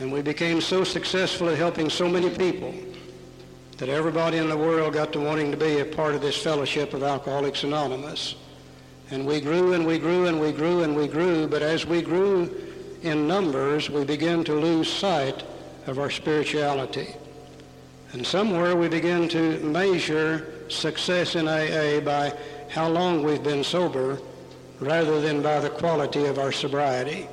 And 0.00 0.10
we 0.10 0.22
became 0.22 0.60
so 0.60 0.82
successful 0.82 1.48
at 1.48 1.58
helping 1.58 1.90
so 1.90 2.08
many 2.08 2.30
people 2.30 2.74
that 3.76 3.88
everybody 3.88 4.38
in 4.38 4.48
the 4.48 4.56
world 4.56 4.94
got 4.94 5.12
to 5.12 5.20
wanting 5.20 5.50
to 5.50 5.56
be 5.56 5.80
a 5.80 5.84
part 5.84 6.14
of 6.14 6.22
this 6.22 6.36
fellowship 6.36 6.94
of 6.94 7.02
Alcoholics 7.02 7.62
Anonymous. 7.62 8.34
And 9.10 9.26
we 9.26 9.40
grew 9.40 9.74
and 9.74 9.86
we 9.86 9.98
grew 9.98 10.26
and 10.26 10.40
we 10.40 10.50
grew 10.50 10.82
and 10.82 10.96
we 10.96 11.06
grew, 11.06 11.46
but 11.46 11.62
as 11.62 11.84
we 11.84 12.00
grew 12.00 12.50
in 13.04 13.28
numbers, 13.28 13.90
we 13.90 14.04
begin 14.04 14.42
to 14.44 14.54
lose 14.54 14.90
sight 14.90 15.44
of 15.86 15.98
our 15.98 16.10
spirituality. 16.10 17.14
And 18.12 18.26
somewhere 18.26 18.74
we 18.76 18.88
begin 18.88 19.28
to 19.28 19.58
measure 19.60 20.64
success 20.68 21.36
in 21.36 21.46
AA 21.46 22.00
by 22.00 22.32
how 22.70 22.88
long 22.88 23.22
we've 23.22 23.42
been 23.42 23.62
sober 23.62 24.18
rather 24.80 25.20
than 25.20 25.42
by 25.42 25.60
the 25.60 25.68
quality 25.68 26.24
of 26.24 26.38
our 26.38 26.50
sobriety. 26.50 27.28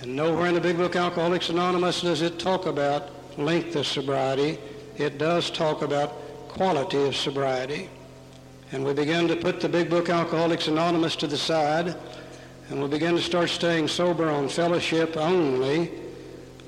And 0.00 0.14
nowhere 0.14 0.46
in 0.46 0.54
the 0.54 0.60
Big 0.60 0.76
Book 0.76 0.94
Alcoholics 0.94 1.48
Anonymous 1.48 2.02
does 2.02 2.22
it 2.22 2.38
talk 2.38 2.66
about 2.66 3.10
length 3.36 3.74
of 3.74 3.86
sobriety. 3.86 4.58
It 4.96 5.18
does 5.18 5.50
talk 5.50 5.82
about 5.82 6.10
quality 6.48 7.04
of 7.04 7.16
sobriety. 7.16 7.88
And 8.70 8.84
we 8.84 8.92
begin 8.92 9.26
to 9.28 9.36
put 9.36 9.60
the 9.60 9.68
Big 9.68 9.90
Book 9.90 10.08
Alcoholics 10.08 10.68
Anonymous 10.68 11.16
to 11.16 11.26
the 11.26 11.36
side, 11.36 11.96
and 12.70 12.82
we 12.82 12.88
begin 12.88 13.16
to 13.16 13.22
start 13.22 13.48
staying 13.48 13.88
sober 13.88 14.28
on 14.28 14.48
fellowship 14.48 15.16
only 15.16 15.90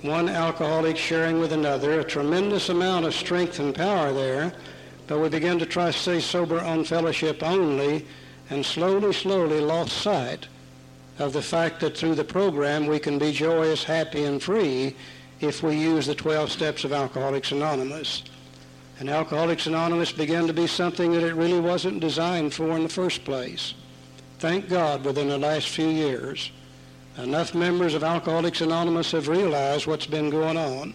one 0.02 0.30
alcoholic 0.30 0.96
sharing 0.96 1.40
with 1.40 1.52
another, 1.52 2.00
a 2.00 2.04
tremendous 2.04 2.70
amount 2.70 3.04
of 3.04 3.14
strength 3.14 3.58
and 3.58 3.74
power 3.74 4.12
there, 4.12 4.50
but 5.06 5.18
we 5.18 5.28
began 5.28 5.58
to 5.58 5.66
try 5.66 5.86
to 5.86 5.92
stay 5.92 6.20
sober 6.20 6.58
on 6.58 6.84
fellowship 6.84 7.42
only 7.42 8.06
and 8.48 8.64
slowly, 8.64 9.12
slowly 9.12 9.60
lost 9.60 9.92
sight 9.98 10.48
of 11.18 11.34
the 11.34 11.42
fact 11.42 11.80
that 11.80 11.98
through 11.98 12.14
the 12.14 12.24
program 12.24 12.86
we 12.86 12.98
can 12.98 13.18
be 13.18 13.30
joyous, 13.30 13.84
happy, 13.84 14.24
and 14.24 14.42
free 14.42 14.96
if 15.40 15.62
we 15.62 15.76
use 15.76 16.06
the 16.06 16.14
12 16.14 16.50
steps 16.50 16.84
of 16.84 16.94
Alcoholics 16.94 17.52
Anonymous. 17.52 18.22
And 18.98 19.10
Alcoholics 19.10 19.66
Anonymous 19.66 20.12
began 20.12 20.46
to 20.46 20.54
be 20.54 20.66
something 20.66 21.12
that 21.12 21.22
it 21.22 21.34
really 21.34 21.60
wasn't 21.60 22.00
designed 22.00 22.54
for 22.54 22.70
in 22.70 22.84
the 22.84 22.88
first 22.88 23.22
place. 23.24 23.74
Thank 24.40 24.68
God 24.68 25.04
within 25.04 25.28
the 25.28 25.38
last 25.38 25.68
few 25.68 25.88
years 25.88 26.50
Enough 27.18 27.54
members 27.54 27.92
of 27.92 28.02
Alcoholics 28.02 28.62
Anonymous 28.62 29.12
have 29.12 29.28
realized 29.28 29.86
what's 29.86 30.06
been 30.06 30.30
going 30.30 30.56
on. 30.56 30.94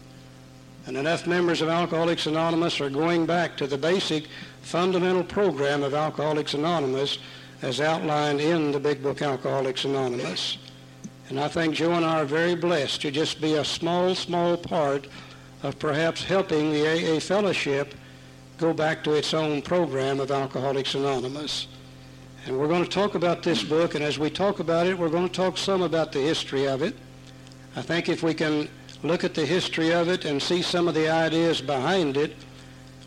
And 0.87 0.97
enough 0.97 1.27
members 1.27 1.61
of 1.61 1.69
Alcoholics 1.69 2.25
Anonymous 2.25 2.81
are 2.81 2.89
going 2.89 3.27
back 3.27 3.55
to 3.57 3.67
the 3.67 3.77
basic 3.77 4.25
fundamental 4.61 5.23
program 5.23 5.83
of 5.83 5.93
Alcoholics 5.93 6.55
Anonymous 6.55 7.19
as 7.61 7.79
outlined 7.79 8.41
in 8.41 8.71
the 8.71 8.79
big 8.79 9.03
book 9.03 9.21
Alcoholics 9.21 9.85
Anonymous. 9.85 10.57
And 11.29 11.39
I 11.39 11.47
think 11.47 11.75
Joe 11.75 11.93
and 11.93 12.05
I 12.05 12.21
are 12.21 12.25
very 12.25 12.55
blessed 12.55 13.01
to 13.01 13.11
just 13.11 13.39
be 13.39 13.55
a 13.55 13.65
small, 13.65 14.15
small 14.15 14.57
part 14.57 15.07
of 15.61 15.77
perhaps 15.77 16.23
helping 16.23 16.71
the 16.71 16.87
AA 16.87 17.19
fellowship 17.19 17.93
go 18.57 18.73
back 18.73 19.03
to 19.03 19.13
its 19.13 19.33
own 19.33 19.61
program 19.61 20.19
of 20.19 20.31
Alcoholics 20.31 20.95
Anonymous. 20.95 21.67
And 22.45 22.59
we're 22.59 22.67
going 22.67 22.83
to 22.83 22.89
talk 22.89 23.15
about 23.15 23.41
this 23.41 23.63
book, 23.63 23.95
and 23.95 24.03
as 24.03 24.19
we 24.19 24.29
talk 24.29 24.59
about 24.59 24.85
it, 24.85 24.95
we're 24.95 25.09
going 25.09 25.27
to 25.27 25.33
talk 25.33 25.57
some 25.57 25.81
about 25.81 26.11
the 26.11 26.19
history 26.19 26.67
of 26.67 26.83
it. 26.83 26.95
I 27.75 27.81
think 27.81 28.07
if 28.07 28.21
we 28.21 28.35
can 28.35 28.69
look 29.01 29.23
at 29.23 29.33
the 29.33 29.43
history 29.43 29.91
of 29.91 30.09
it 30.09 30.25
and 30.25 30.39
see 30.39 30.61
some 30.61 30.87
of 30.87 30.93
the 30.93 31.09
ideas 31.09 31.59
behind 31.59 32.17
it, 32.17 32.35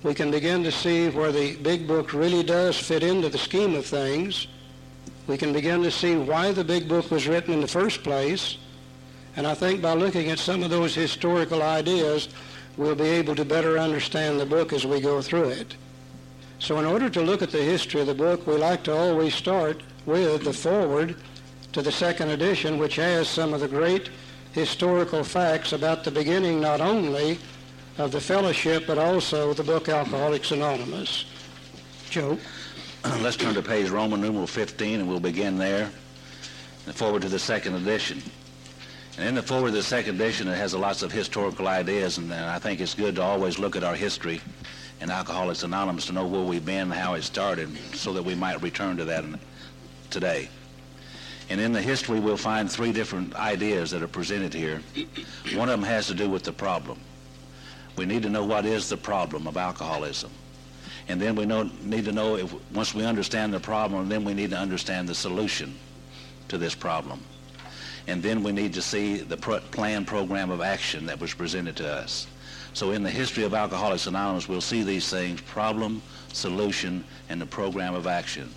we 0.03 0.13
can 0.13 0.33
begin 0.33 0.65
to 0.65 0.73
see 0.73 1.09
where 1.11 1.31
the 1.31 1.55
big 1.55 1.87
book 1.87 2.13
really 2.13 2.43
does 2.43 2.77
fit 2.77 3.05
into 3.05 3.29
the 3.29 3.39
scheme 3.39 3.77
of 3.77 3.87
things. 3.87 4.49
We 5.29 5.37
can 5.37 5.53
begin 5.53 5.85
to 5.85 5.91
see 5.93 6.17
why 6.17 6.51
the 6.51 6.65
big 6.65 6.89
book 6.89 7.09
was 7.13 7.29
written 7.29 7.55
in 7.55 7.61
the 7.61 7.69
first 7.69 8.03
place. 8.03 8.57
And 9.37 9.47
I 9.47 9.55
think 9.55 9.81
by 9.81 9.93
looking 9.93 10.31
at 10.31 10.41
some 10.41 10.65
of 10.65 10.71
those 10.71 10.97
historical 10.97 11.63
ideas, 11.63 12.29
we'll 12.77 12.97
be 12.97 13.05
able 13.05 13.37
to 13.37 13.45
better 13.45 13.79
understand 13.79 14.41
the 14.41 14.47
book 14.47 14.73
as 14.73 14.85
we 14.85 15.01
go 15.01 15.23
through 15.23 15.51
it. 15.51 15.77
So 16.59 16.79
in 16.79 16.85
order 16.85 17.09
to 17.09 17.23
look 17.23 17.43
at 17.43 17.51
the 17.51 17.63
history 17.63 18.01
of 18.01 18.09
the 18.09 18.15
book, 18.15 18.47
we 18.47 18.55
like 18.57 18.83
to 18.85 18.97
always 18.97 19.35
start 19.35 19.83
with 20.07 20.45
the 20.45 20.53
foreword 20.53 21.17
to 21.73 21.83
the 21.83 21.93
second 21.93 22.31
edition, 22.31 22.79
which 22.79 22.97
has 22.97 23.29
some 23.29 23.55
of 23.55 23.61
the 23.61 23.69
great 23.69 24.11
historical 24.53 25.23
facts 25.23 25.73
about 25.73 26.03
the 26.03 26.11
beginning 26.11 26.61
not 26.61 26.81
only 26.81 27.39
of 27.97 28.11
the 28.11 28.21
fellowship, 28.21 28.85
but 28.87 28.99
also 28.99 29.55
the 29.55 29.63
book 29.63 29.89
Alcoholics 29.89 30.51
Anonymous. 30.51 31.27
Joe? 32.11 32.39
Let's 33.21 33.37
turn 33.37 33.55
to 33.55 33.63
page 33.63 33.89
Roman 33.89 34.21
numeral 34.21 34.47
15, 34.47 35.01
and 35.01 35.09
we'll 35.09 35.21
begin 35.21 35.59
there. 35.59 35.91
And 36.87 36.95
forward 36.95 37.23
to 37.23 37.29
the 37.29 37.39
second 37.39 37.75
edition. 37.75 38.21
And 39.17 39.29
in 39.29 39.35
the 39.35 39.43
forward 39.43 39.69
of 39.69 39.75
the 39.75 39.83
second 39.83 40.17
edition, 40.17 40.49
it 40.49 40.57
has 40.57 40.75
lots 40.75 41.03
of 41.03 41.13
historical 41.13 41.69
ideas, 41.69 42.19
and 42.19 42.33
I 42.33 42.59
think 42.59 42.81
it's 42.81 42.95
good 42.95 43.17
to 43.17 43.23
always 43.23 43.59
look 43.59 43.77
at 43.77 43.85
our 43.85 43.95
history 43.95 44.41
in 45.01 45.11
Alcoholics 45.11 45.63
Anonymous 45.63 46.07
to 46.07 46.13
know 46.13 46.27
where 46.27 46.43
we've 46.43 46.65
been 46.65 46.91
and 46.91 46.93
how 46.93 47.15
it 47.15 47.23
started 47.23 47.69
so 47.95 48.13
that 48.13 48.23
we 48.23 48.35
might 48.35 48.61
return 48.63 48.97
to 48.97 49.05
that 49.05 49.25
today. 50.11 50.49
And 51.51 51.61
in 51.61 51.73
the 51.73 51.81
history, 51.81 52.21
we'll 52.21 52.37
find 52.37 52.71
three 52.71 52.93
different 52.93 53.35
ideas 53.35 53.91
that 53.93 54.03
are 54.03 54.09
presented 54.09 54.53
here. 54.53 54.83
One 55.55 55.69
of 55.69 55.81
them 55.81 55.89
has 55.89 56.07
to 56.09 56.15
do 56.15 56.29
with 56.29 56.43
the 56.43 56.53
problem. 56.53 56.99
We 57.97 58.07
need 58.07 58.23
to 58.25 58.29
know 58.29 58.45
what 58.45 58.67
is 58.67 58.89
the 58.89 58.97
problem 58.97 59.47
of 59.47 59.57
alcoholism. 59.57 60.31
And 61.09 61.21
then 61.21 61.35
we 61.35 61.47
know, 61.47 61.71
need 61.83 62.05
to 62.05 62.13
know, 62.13 62.37
if 62.37 62.53
once 62.73 62.95
we 62.95 63.05
understand 63.05 63.55
the 63.55 63.61
problem, 63.61 64.09
then 64.09 64.25
we 64.25 64.35
need 64.35 64.51
to 64.51 64.59
understand 64.59 65.09
the 65.09 65.15
solution 65.15 65.75
to 66.49 66.59
this 66.59 66.75
problem. 66.75 67.21
And 68.07 68.23
then 68.23 68.43
we 68.43 68.53
need 68.53 68.75
to 68.75 68.83
see 68.83 69.19
the 69.19 69.37
plan 69.37 70.05
program 70.05 70.51
of 70.51 70.61
action 70.61 71.07
that 71.07 71.19
was 71.21 71.33
presented 71.33 71.77
to 71.77 71.91
us. 71.91 72.27
So 72.73 72.93
in 72.93 73.03
the 73.03 73.11
history 73.11 73.45
of 73.45 73.55
Alcoholics 73.55 74.07
Anonymous, 74.07 74.49
we'll 74.49 74.61
see 74.61 74.83
these 74.83 75.09
things, 75.09 75.41
problem, 75.41 76.03
solution, 76.33 77.05
and 77.29 77.41
the 77.41 77.47
program 77.47 77.95
of 77.95 78.07
action. 78.07 78.49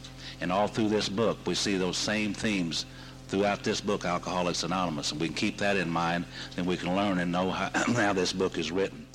And 0.41 0.51
all 0.51 0.67
through 0.67 0.89
this 0.89 1.09
book, 1.09 1.37
we 1.45 1.55
see 1.55 1.77
those 1.77 1.97
same 1.97 2.33
themes 2.33 2.85
throughout 3.27 3.63
this 3.63 3.79
book, 3.79 4.05
Alcoholics 4.05 4.63
Anonymous. 4.63 5.11
And 5.11 5.21
we 5.21 5.27
can 5.27 5.35
keep 5.35 5.57
that 5.57 5.77
in 5.77 5.89
mind, 5.89 6.25
then 6.55 6.65
we 6.65 6.77
can 6.77 6.95
learn 6.95 7.19
and 7.19 7.31
know 7.31 7.49
how, 7.49 7.69
how 7.93 8.13
this 8.13 8.33
book 8.33 8.57
is 8.57 8.71
written. 8.71 9.07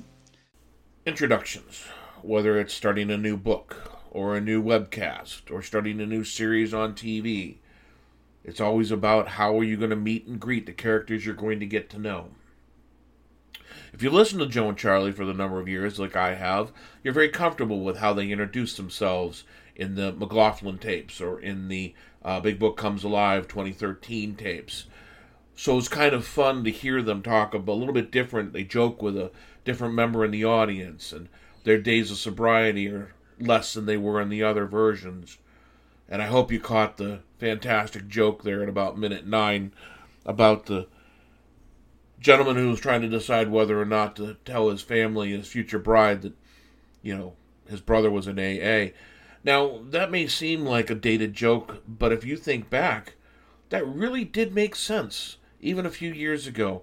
Introductions, 1.05 1.85
whether 2.23 2.59
it's 2.59 2.75
starting 2.75 3.11
a 3.11 3.17
new 3.17 3.37
book, 3.37 3.93
or 4.11 4.35
a 4.35 4.41
new 4.41 4.63
webcast, 4.63 5.53
or 5.53 5.63
starting 5.63 6.01
a 6.01 6.07
new 6.07 6.25
series 6.25 6.73
on 6.73 6.95
TV, 6.95 7.57
it's 8.45 8.61
always 8.61 8.91
about 8.91 9.29
how 9.29 9.59
are 9.59 9.65
you 9.65 9.77
going 9.77 9.91
to 9.91 9.97
meet 9.97 10.27
and 10.27 10.41
greet 10.41 10.65
the 10.65 10.73
characters 10.73 11.27
you're 11.27 11.35
going 11.35 11.61
to 11.61 11.67
get 11.67 11.91
to 11.91 11.99
know. 11.99 12.29
If 13.97 14.03
you 14.03 14.11
listen 14.11 14.39
to 14.41 14.47
Joe 14.47 14.69
and 14.69 14.77
Charlie 14.77 15.11
for 15.11 15.25
the 15.25 15.33
number 15.33 15.59
of 15.59 15.69
years, 15.69 15.99
like 15.99 16.15
I 16.15 16.35
have, 16.35 16.71
you're 17.03 17.15
very 17.15 17.31
comfortable 17.31 17.81
with 17.81 17.97
how 17.97 18.13
they 18.13 18.31
introduce 18.31 18.77
themselves 18.77 19.45
in 19.75 19.95
the 19.95 20.13
McLaughlin 20.13 20.77
tapes 20.77 21.19
or 21.19 21.41
in 21.41 21.69
the 21.69 21.95
uh, 22.23 22.39
Big 22.41 22.59
Book 22.59 22.77
Comes 22.77 23.05
Alive 23.05 23.49
2013 23.49 24.35
tapes. 24.37 24.85
So 25.55 25.79
it's 25.79 25.89
kind 25.89 26.13
of 26.13 26.27
fun 26.27 26.63
to 26.65 26.71
hear 26.71 27.01
them 27.01 27.23
talk 27.23 27.55
a 27.55 27.57
little 27.57 27.95
bit 27.95 28.11
different. 28.11 28.53
They 28.53 28.65
joke 28.65 29.01
with 29.01 29.17
a 29.17 29.31
different 29.65 29.95
member 29.95 30.27
in 30.27 30.31
the 30.31 30.45
audience, 30.45 31.11
and 31.11 31.31
their 31.65 31.79
days 31.79 32.11
of 32.11 32.19
sobriety 32.19 32.89
are 32.89 33.15
less 33.41 33.73
than 33.73 33.87
they 33.87 33.97
were 33.97 34.21
in 34.21 34.29
the 34.29 34.43
other 34.43 34.67
versions. 34.67 35.39
And 36.07 36.21
I 36.21 36.27
hope 36.27 36.53
you 36.53 36.61
caught 36.61 36.99
the 36.99 37.21
fantastic 37.39 38.09
joke 38.09 38.43
there 38.43 38.63
at 38.63 38.69
about 38.69 38.99
minute 38.99 39.27
nine 39.27 39.73
about 40.27 40.67
the 40.67 40.87
gentleman 42.27 42.57
who 42.57 42.69
was 42.69 42.81
trying 42.81 43.03
to 43.03 43.09
decide 43.09 43.49
whether 43.49 43.81
or 43.81 43.85
not 43.85 44.17
to 44.17 44.35
tell 44.45 44.69
his 44.69 44.83
family, 44.83 45.31
his 45.31 45.47
future 45.47 45.79
bride, 45.79 46.23
that, 46.23 46.33
you 47.01 47.17
know, 47.17 47.35
his 47.69 47.81
brother 47.81 48.11
was 48.11 48.27
an 48.27 48.37
AA. 48.37 48.91
Now, 49.45 49.79
that 49.91 50.11
may 50.11 50.27
seem 50.27 50.65
like 50.65 50.91
a 50.91 50.97
dated 50.97 51.35
joke, 51.35 51.85
but 51.87 52.11
if 52.11 52.25
you 52.25 52.37
think 52.37 52.69
back, 52.69 53.15
that 53.69 53.87
really 53.87 54.25
did 54.25 54.53
make 54.53 54.75
sense, 54.75 55.37
even 55.61 55.87
a 55.87 55.91
few 55.91 56.13
years 56.13 56.49
ago. 56.49 56.83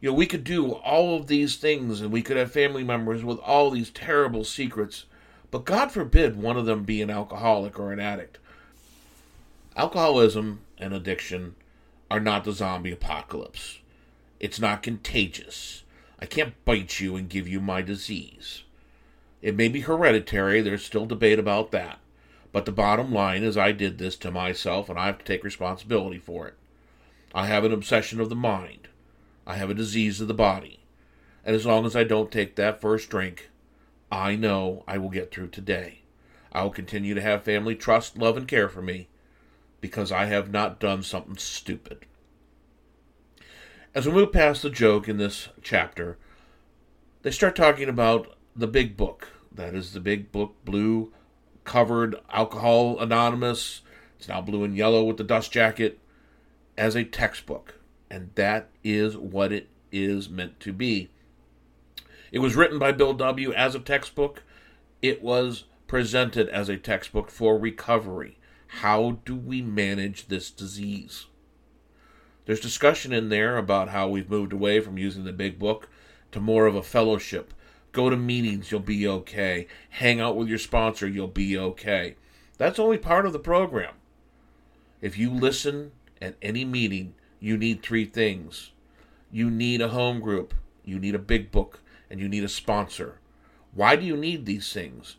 You 0.00 0.10
know, 0.10 0.16
we 0.16 0.26
could 0.26 0.42
do 0.42 0.72
all 0.72 1.16
of 1.16 1.28
these 1.28 1.54
things 1.54 2.00
and 2.00 2.10
we 2.10 2.20
could 2.20 2.36
have 2.36 2.50
family 2.50 2.82
members 2.82 3.22
with 3.22 3.38
all 3.38 3.70
these 3.70 3.90
terrible 3.90 4.42
secrets, 4.42 5.04
But 5.52 5.64
God 5.64 5.92
forbid 5.92 6.34
one 6.34 6.56
of 6.56 6.66
them 6.66 6.82
be 6.82 7.00
an 7.00 7.10
alcoholic 7.10 7.78
or 7.78 7.92
an 7.92 8.00
addict. 8.00 8.40
Alcoholism 9.76 10.62
and 10.78 10.92
addiction 10.92 11.54
are 12.10 12.18
not 12.18 12.42
the 12.42 12.50
zombie 12.50 12.90
apocalypse. 12.90 13.78
It's 14.44 14.60
not 14.60 14.82
contagious. 14.82 15.84
I 16.20 16.26
can't 16.26 16.62
bite 16.66 17.00
you 17.00 17.16
and 17.16 17.30
give 17.30 17.48
you 17.48 17.60
my 17.60 17.80
disease. 17.80 18.64
It 19.40 19.56
may 19.56 19.68
be 19.68 19.80
hereditary, 19.80 20.60
there's 20.60 20.84
still 20.84 21.06
debate 21.06 21.38
about 21.38 21.70
that. 21.70 21.98
But 22.52 22.66
the 22.66 22.70
bottom 22.70 23.10
line 23.10 23.42
is, 23.42 23.56
I 23.56 23.72
did 23.72 23.96
this 23.96 24.16
to 24.16 24.30
myself 24.30 24.90
and 24.90 24.98
I 24.98 25.06
have 25.06 25.16
to 25.16 25.24
take 25.24 25.44
responsibility 25.44 26.18
for 26.18 26.46
it. 26.46 26.56
I 27.34 27.46
have 27.46 27.64
an 27.64 27.72
obsession 27.72 28.20
of 28.20 28.28
the 28.28 28.36
mind. 28.36 28.88
I 29.46 29.54
have 29.54 29.70
a 29.70 29.74
disease 29.74 30.20
of 30.20 30.28
the 30.28 30.34
body. 30.34 30.80
And 31.42 31.56
as 31.56 31.64
long 31.64 31.86
as 31.86 31.96
I 31.96 32.04
don't 32.04 32.30
take 32.30 32.54
that 32.56 32.82
first 32.82 33.08
drink, 33.08 33.48
I 34.12 34.36
know 34.36 34.84
I 34.86 34.98
will 34.98 35.08
get 35.08 35.30
through 35.30 35.48
today. 35.48 36.00
I 36.52 36.64
will 36.64 36.70
continue 36.70 37.14
to 37.14 37.22
have 37.22 37.44
family 37.44 37.76
trust, 37.76 38.18
love, 38.18 38.36
and 38.36 38.46
care 38.46 38.68
for 38.68 38.82
me 38.82 39.08
because 39.80 40.12
I 40.12 40.26
have 40.26 40.52
not 40.52 40.80
done 40.80 41.02
something 41.02 41.38
stupid. 41.38 42.04
As 43.94 44.06
we 44.06 44.12
move 44.12 44.32
past 44.32 44.62
the 44.62 44.70
joke 44.70 45.08
in 45.08 45.18
this 45.18 45.50
chapter, 45.62 46.18
they 47.22 47.30
start 47.30 47.54
talking 47.54 47.88
about 47.88 48.34
the 48.56 48.66
big 48.66 48.96
book. 48.96 49.28
That 49.52 49.72
is 49.72 49.92
the 49.92 50.00
big 50.00 50.32
book, 50.32 50.56
blue 50.64 51.12
covered 51.62 52.16
Alcohol 52.28 52.98
Anonymous. 52.98 53.82
It's 54.18 54.26
now 54.26 54.40
blue 54.40 54.64
and 54.64 54.76
yellow 54.76 55.04
with 55.04 55.16
the 55.16 55.22
dust 55.22 55.52
jacket 55.52 56.00
as 56.76 56.96
a 56.96 57.04
textbook. 57.04 57.76
And 58.10 58.30
that 58.34 58.68
is 58.82 59.16
what 59.16 59.52
it 59.52 59.68
is 59.92 60.28
meant 60.28 60.58
to 60.60 60.72
be. 60.72 61.10
It 62.32 62.40
was 62.40 62.56
written 62.56 62.80
by 62.80 62.90
Bill 62.90 63.14
W. 63.14 63.52
as 63.52 63.76
a 63.76 63.80
textbook. 63.80 64.42
It 65.02 65.22
was 65.22 65.66
presented 65.86 66.48
as 66.48 66.68
a 66.68 66.76
textbook 66.76 67.30
for 67.30 67.56
recovery. 67.56 68.38
How 68.66 69.18
do 69.24 69.36
we 69.36 69.62
manage 69.62 70.26
this 70.26 70.50
disease? 70.50 71.26
There's 72.46 72.60
discussion 72.60 73.12
in 73.12 73.28
there 73.28 73.56
about 73.56 73.88
how 73.88 74.08
we've 74.08 74.30
moved 74.30 74.52
away 74.52 74.80
from 74.80 74.98
using 74.98 75.24
the 75.24 75.32
big 75.32 75.58
book 75.58 75.88
to 76.32 76.40
more 76.40 76.66
of 76.66 76.74
a 76.74 76.82
fellowship. 76.82 77.54
Go 77.92 78.10
to 78.10 78.16
meetings, 78.16 78.70
you'll 78.70 78.80
be 78.80 79.06
okay. 79.06 79.66
Hang 79.90 80.20
out 80.20 80.36
with 80.36 80.48
your 80.48 80.58
sponsor, 80.58 81.06
you'll 81.06 81.28
be 81.28 81.56
okay. 81.56 82.16
That's 82.58 82.78
only 82.78 82.98
part 82.98 83.26
of 83.26 83.32
the 83.32 83.38
program. 83.38 83.94
If 85.00 85.16
you 85.16 85.30
listen 85.30 85.92
at 86.20 86.36
any 86.42 86.64
meeting, 86.64 87.14
you 87.40 87.56
need 87.56 87.82
three 87.82 88.04
things 88.04 88.72
you 89.34 89.50
need 89.50 89.80
a 89.80 89.88
home 89.88 90.20
group, 90.20 90.54
you 90.84 90.96
need 90.96 91.16
a 91.16 91.18
big 91.18 91.50
book, 91.50 91.80
and 92.08 92.20
you 92.20 92.28
need 92.28 92.44
a 92.44 92.48
sponsor. 92.48 93.18
Why 93.72 93.96
do 93.96 94.06
you 94.06 94.16
need 94.16 94.46
these 94.46 94.72
things? 94.72 95.16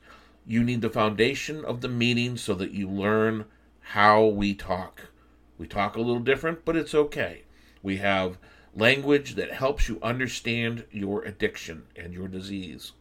You 0.47 0.63
need 0.63 0.79
the 0.79 0.89
foundation 0.89 1.65
of 1.65 1.81
the 1.81 1.89
meeting 1.89 2.37
so 2.37 2.53
that 2.53 2.71
you 2.71 2.89
learn 2.89 3.43
how 3.81 4.23
we 4.23 4.53
talk. 4.53 5.09
We 5.57 5.67
talk 5.67 5.95
a 5.95 6.01
little 6.01 6.19
different, 6.19 6.65
but 6.65 6.75
it's 6.75 6.93
okay. 6.93 7.43
We 7.81 7.97
have 7.97 8.37
language 8.75 9.35
that 9.35 9.53
helps 9.53 9.87
you 9.87 9.99
understand 10.01 10.85
your 10.91 11.23
addiction 11.23 11.83
and 11.95 12.13
your 12.13 12.27
disease. 12.27 12.91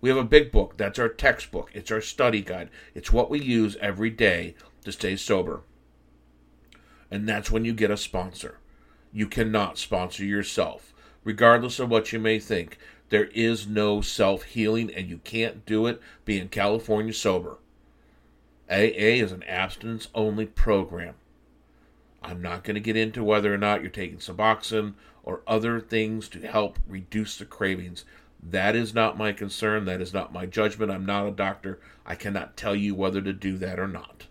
We 0.00 0.08
have 0.08 0.18
a 0.18 0.24
big 0.24 0.50
book. 0.50 0.76
That's 0.76 0.98
our 0.98 1.08
textbook. 1.08 1.70
It's 1.74 1.90
our 1.90 2.00
study 2.00 2.42
guide. 2.42 2.70
It's 2.94 3.12
what 3.12 3.30
we 3.30 3.40
use 3.40 3.76
every 3.80 4.10
day 4.10 4.54
to 4.84 4.92
stay 4.92 5.16
sober. 5.16 5.62
And 7.10 7.28
that's 7.28 7.50
when 7.50 7.64
you 7.64 7.72
get 7.72 7.90
a 7.90 7.96
sponsor. 7.96 8.58
You 9.12 9.26
cannot 9.26 9.78
sponsor 9.78 10.24
yourself, 10.24 10.92
regardless 11.24 11.78
of 11.78 11.90
what 11.90 12.12
you 12.12 12.18
may 12.18 12.38
think. 12.38 12.78
There 13.08 13.26
is 13.26 13.66
no 13.66 14.00
self 14.02 14.42
healing, 14.42 14.92
and 14.94 15.08
you 15.08 15.18
can't 15.18 15.64
do 15.64 15.86
it 15.86 16.00
being 16.24 16.48
California 16.48 17.14
sober. 17.14 17.58
AA 18.70 19.16
is 19.22 19.32
an 19.32 19.42
abstinence 19.44 20.08
only 20.14 20.44
program. 20.44 21.14
I'm 22.22 22.42
not 22.42 22.64
going 22.64 22.74
to 22.74 22.80
get 22.80 22.96
into 22.96 23.22
whether 23.22 23.52
or 23.52 23.58
not 23.58 23.80
you're 23.80 23.90
taking 23.90 24.18
Suboxone 24.18 24.94
or 25.22 25.42
other 25.46 25.80
things 25.80 26.28
to 26.30 26.40
help 26.40 26.78
reduce 26.86 27.36
the 27.36 27.44
cravings. 27.44 28.04
That 28.42 28.74
is 28.74 28.94
not 28.94 29.18
my 29.18 29.32
concern. 29.32 29.84
That 29.84 30.00
is 30.00 30.14
not 30.14 30.32
my 30.32 30.46
judgment. 30.46 30.90
I'm 30.90 31.06
not 31.06 31.26
a 31.26 31.32
doctor. 31.32 31.80
I 32.06 32.14
cannot 32.14 32.56
tell 32.56 32.74
you 32.74 32.94
whether 32.94 33.20
to 33.20 33.32
do 33.32 33.56
that 33.58 33.78
or 33.78 33.88
not. 33.88 34.26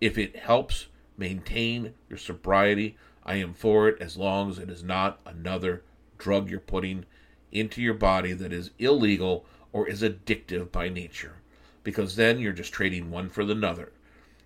If 0.00 0.16
it 0.16 0.36
helps 0.36 0.86
maintain 1.16 1.94
your 2.08 2.18
sobriety, 2.18 2.96
I 3.24 3.36
am 3.36 3.52
for 3.52 3.88
it 3.88 4.00
as 4.00 4.16
long 4.16 4.50
as 4.50 4.58
it 4.58 4.70
is 4.70 4.82
not 4.82 5.20
another 5.26 5.82
drug 6.16 6.50
you're 6.50 6.60
putting 6.60 7.04
into 7.52 7.82
your 7.82 7.94
body 7.94 8.32
that 8.32 8.52
is 8.52 8.70
illegal 8.78 9.44
or 9.72 9.88
is 9.88 10.02
addictive 10.02 10.72
by 10.72 10.88
nature, 10.88 11.36
because 11.82 12.16
then 12.16 12.38
you're 12.38 12.52
just 12.52 12.72
trading 12.72 13.10
one 13.10 13.28
for 13.28 13.44
the 13.44 13.52
another. 13.52 13.92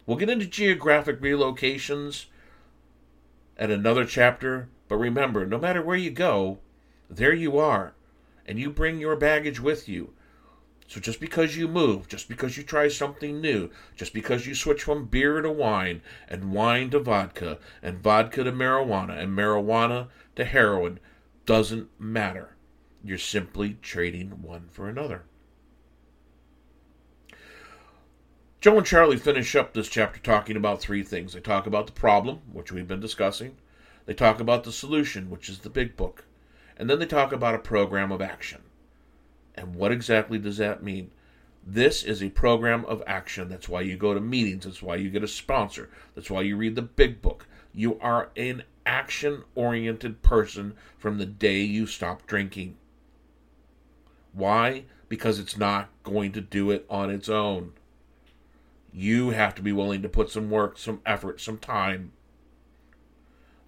We'll 0.06 0.16
get 0.16 0.30
into 0.30 0.46
geographic 0.46 1.20
relocations 1.20 2.26
at 3.56 3.70
another 3.70 4.04
chapter, 4.04 4.68
but 4.88 4.96
remember, 4.96 5.46
no 5.46 5.58
matter 5.58 5.82
where 5.82 5.96
you 5.96 6.10
go, 6.10 6.58
there 7.08 7.34
you 7.34 7.58
are, 7.58 7.94
and 8.46 8.58
you 8.58 8.70
bring 8.70 8.98
your 8.98 9.16
baggage 9.16 9.60
with 9.60 9.88
you. 9.88 10.12
So 10.88 11.00
just 11.00 11.20
because 11.20 11.56
you 11.56 11.68
move, 11.68 12.08
just 12.08 12.28
because 12.28 12.56
you 12.56 12.64
try 12.64 12.88
something 12.88 13.40
new, 13.40 13.70
just 13.96 14.12
because 14.12 14.46
you 14.46 14.54
switch 14.54 14.82
from 14.82 15.06
beer 15.06 15.40
to 15.40 15.50
wine, 15.50 16.02
and 16.28 16.52
wine 16.52 16.90
to 16.90 16.98
vodka, 16.98 17.58
and 17.82 18.02
vodka 18.02 18.44
to 18.44 18.52
marijuana, 18.52 19.18
and 19.18 19.36
marijuana 19.36 20.08
to 20.36 20.44
heroin, 20.44 20.98
doesn't 21.46 21.88
matter. 21.98 22.56
You're 23.04 23.18
simply 23.18 23.78
trading 23.80 24.42
one 24.42 24.68
for 24.70 24.88
another. 24.88 25.24
Joe 28.62 28.76
and 28.76 28.86
Charlie 28.86 29.16
finish 29.16 29.56
up 29.56 29.72
this 29.72 29.88
chapter 29.88 30.20
talking 30.20 30.56
about 30.56 30.80
three 30.80 31.02
things. 31.02 31.32
They 31.32 31.40
talk 31.40 31.66
about 31.66 31.86
the 31.86 31.92
problem, 31.92 32.42
which 32.52 32.70
we've 32.70 32.86
been 32.86 33.00
discussing. 33.00 33.56
They 34.06 34.14
talk 34.14 34.38
about 34.38 34.62
the 34.62 34.70
solution, 34.70 35.30
which 35.30 35.48
is 35.48 35.58
the 35.58 35.68
big 35.68 35.96
book. 35.96 36.26
And 36.76 36.88
then 36.88 37.00
they 37.00 37.06
talk 37.06 37.32
about 37.32 37.56
a 37.56 37.58
program 37.58 38.12
of 38.12 38.22
action. 38.22 38.62
And 39.56 39.74
what 39.74 39.90
exactly 39.90 40.38
does 40.38 40.58
that 40.58 40.80
mean? 40.80 41.10
This 41.66 42.04
is 42.04 42.22
a 42.22 42.30
program 42.30 42.84
of 42.84 43.02
action. 43.04 43.48
That's 43.48 43.68
why 43.68 43.80
you 43.80 43.96
go 43.96 44.14
to 44.14 44.20
meetings. 44.20 44.64
That's 44.64 44.80
why 44.80 44.94
you 44.94 45.10
get 45.10 45.24
a 45.24 45.28
sponsor. 45.28 45.90
That's 46.14 46.30
why 46.30 46.42
you 46.42 46.56
read 46.56 46.76
the 46.76 46.82
big 46.82 47.20
book. 47.20 47.48
You 47.74 47.98
are 47.98 48.30
an 48.36 48.62
action 48.86 49.42
oriented 49.56 50.22
person 50.22 50.76
from 50.98 51.18
the 51.18 51.26
day 51.26 51.62
you 51.62 51.88
stop 51.88 52.28
drinking. 52.28 52.76
Why? 54.32 54.84
Because 55.08 55.40
it's 55.40 55.56
not 55.56 55.88
going 56.04 56.30
to 56.30 56.40
do 56.40 56.70
it 56.70 56.86
on 56.88 57.10
its 57.10 57.28
own. 57.28 57.72
You 58.92 59.30
have 59.30 59.54
to 59.54 59.62
be 59.62 59.72
willing 59.72 60.02
to 60.02 60.08
put 60.08 60.30
some 60.30 60.50
work, 60.50 60.76
some 60.76 61.00
effort, 61.06 61.40
some 61.40 61.58
time. 61.58 62.12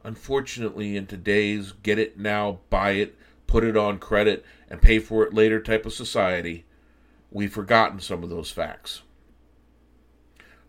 Unfortunately, 0.02 0.96
in 0.96 1.06
today's 1.06 1.72
get 1.72 1.98
it 1.98 2.18
now, 2.18 2.60
buy 2.68 2.90
it, 2.92 3.16
put 3.46 3.64
it 3.64 3.76
on 3.76 3.98
credit, 3.98 4.44
and 4.68 4.82
pay 4.82 4.98
for 4.98 5.24
it 5.24 5.32
later 5.32 5.60
type 5.60 5.86
of 5.86 5.94
society, 5.94 6.66
we've 7.30 7.52
forgotten 7.52 8.00
some 8.00 8.22
of 8.22 8.28
those 8.28 8.50
facts. 8.50 9.02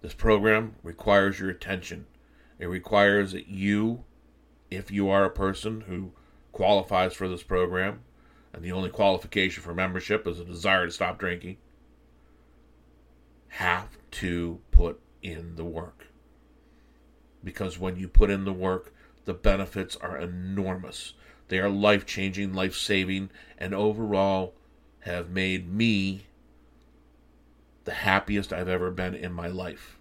This 0.01 0.13
program 0.13 0.75
requires 0.83 1.39
your 1.39 1.49
attention. 1.49 2.05
It 2.57 2.67
requires 2.67 3.33
that 3.33 3.47
you, 3.47 4.03
if 4.71 4.89
you 4.89 5.09
are 5.09 5.25
a 5.25 5.29
person 5.29 5.81
who 5.81 6.13
qualifies 6.53 7.13
for 7.13 7.27
this 7.27 7.43
program, 7.43 8.01
and 8.53 8.63
the 8.63 8.71
only 8.71 8.89
qualification 8.89 9.61
for 9.61 9.73
membership 9.73 10.25
is 10.25 10.39
a 10.39 10.45
desire 10.45 10.85
to 10.85 10.91
stop 10.91 11.19
drinking, 11.19 11.57
have 13.49 13.84
to 14.15 14.59
put 14.71 14.99
in 15.21 15.55
the 15.55 15.65
work. 15.65 16.07
Because 17.43 17.77
when 17.77 17.97
you 17.97 18.07
put 18.07 18.29
in 18.29 18.45
the 18.45 18.53
work, 18.53 18.93
the 19.25 19.33
benefits 19.33 19.95
are 19.97 20.17
enormous. 20.17 21.13
They 21.49 21.59
are 21.59 21.69
life 21.69 22.05
changing, 22.05 22.53
life 22.53 22.75
saving, 22.75 23.29
and 23.57 23.73
overall 23.73 24.53
have 25.01 25.29
made 25.29 25.71
me 25.71 26.27
the 27.83 27.93
happiest 27.93 28.53
I've 28.53 28.69
ever 28.69 28.89
been 28.89 29.13
in 29.13 29.33
my 29.33 29.47
life. 29.47 29.97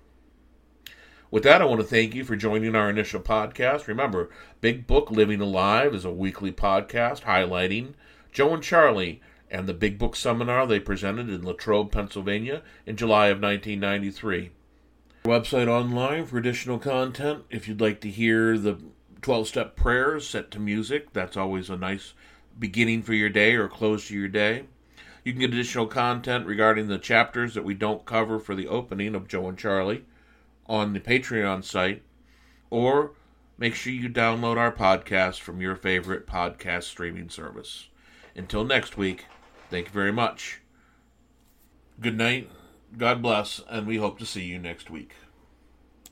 With 1.31 1.43
that, 1.43 1.61
I 1.61 1.65
want 1.65 1.81
to 1.81 1.87
thank 1.87 2.15
you 2.15 2.25
for 2.25 2.37
joining 2.37 2.77
our 2.77 2.89
initial 2.89 3.21
podcast. 3.21 3.89
Remember, 3.89 4.31
Big 4.61 4.87
Book 4.87 5.11
Living 5.11 5.41
Alive 5.41 5.93
is 5.93 6.05
a 6.05 6.11
weekly 6.13 6.53
podcast 6.53 7.23
highlighting 7.23 7.95
Joe 8.31 8.55
and 8.55 8.63
Charlie, 8.63 9.21
and 9.55 9.69
the 9.69 9.73
Big 9.73 9.99
Book 9.99 10.17
Seminar 10.17 10.67
they 10.67 10.81
presented 10.81 11.31
in 11.31 11.45
Latrobe, 11.45 11.93
Pennsylvania 11.93 12.63
in 12.87 12.97
July 12.97 13.29
of 13.29 13.41
1993. 13.41 14.51
Website 15.25 15.69
online 15.69 16.27
for 16.27 16.39
additional 16.39 16.81
content. 16.81 17.45
If 17.51 17.69
you'd 17.69 17.81
like 17.81 18.01
to 18.01 18.11
hear 18.11 18.59
the 18.59 18.79
12 19.23 19.47
step 19.47 19.77
prayers 19.77 20.29
set 20.29 20.51
to 20.51 20.59
music, 20.59 21.13
that's 21.13 21.37
always 21.37 21.71
a 21.71 21.77
nice 21.77 22.15
beginning 22.59 23.05
for 23.05 23.15
your 23.15 23.29
day 23.29 23.55
or 23.55 23.69
close 23.69 24.09
to 24.09 24.15
your 24.15 24.27
day. 24.27 24.65
You 25.25 25.33
can 25.33 25.41
get 25.41 25.53
additional 25.53 25.87
content 25.87 26.47
regarding 26.47 26.89
the 26.89 26.99
chapters 26.99 27.55
that 27.55 27.65
we 27.65 27.75
don't 27.75 28.05
cover 28.05 28.41
for 28.41 28.57
the 28.57 28.67
opening 28.67 29.15
of 29.15 29.29
Joe 29.29 29.49
and 29.49 29.57
Charlie 29.57 30.05
on 30.67 30.95
the 30.95 31.01
Patreon 31.01 31.63
site, 31.63 32.03
or 32.71 33.13
make 33.57 33.77
sure 33.77 33.93
you 33.93 34.09
download 34.09 34.57
our 34.57 34.73
podcast 34.73 35.39
from 35.39 35.61
your 35.61 35.77
favorite 35.77 36.27
podcast 36.27 36.83
streaming 36.83 37.29
service. 37.29 37.89
Until 38.35 38.65
next 38.65 38.97
week, 38.97 39.27
thank 39.75 39.87
you 39.87 39.93
very 39.93 40.13
much. 40.13 40.61
Good 42.01 42.17
night. 42.17 42.49
God 42.97 43.21
bless, 43.21 43.61
and 43.69 43.89
we 43.89 43.97
hope 43.97 44.21
to 44.21 44.25
see 44.25 44.45
you 44.45 44.57
next 44.57 44.89
week. 44.89 45.15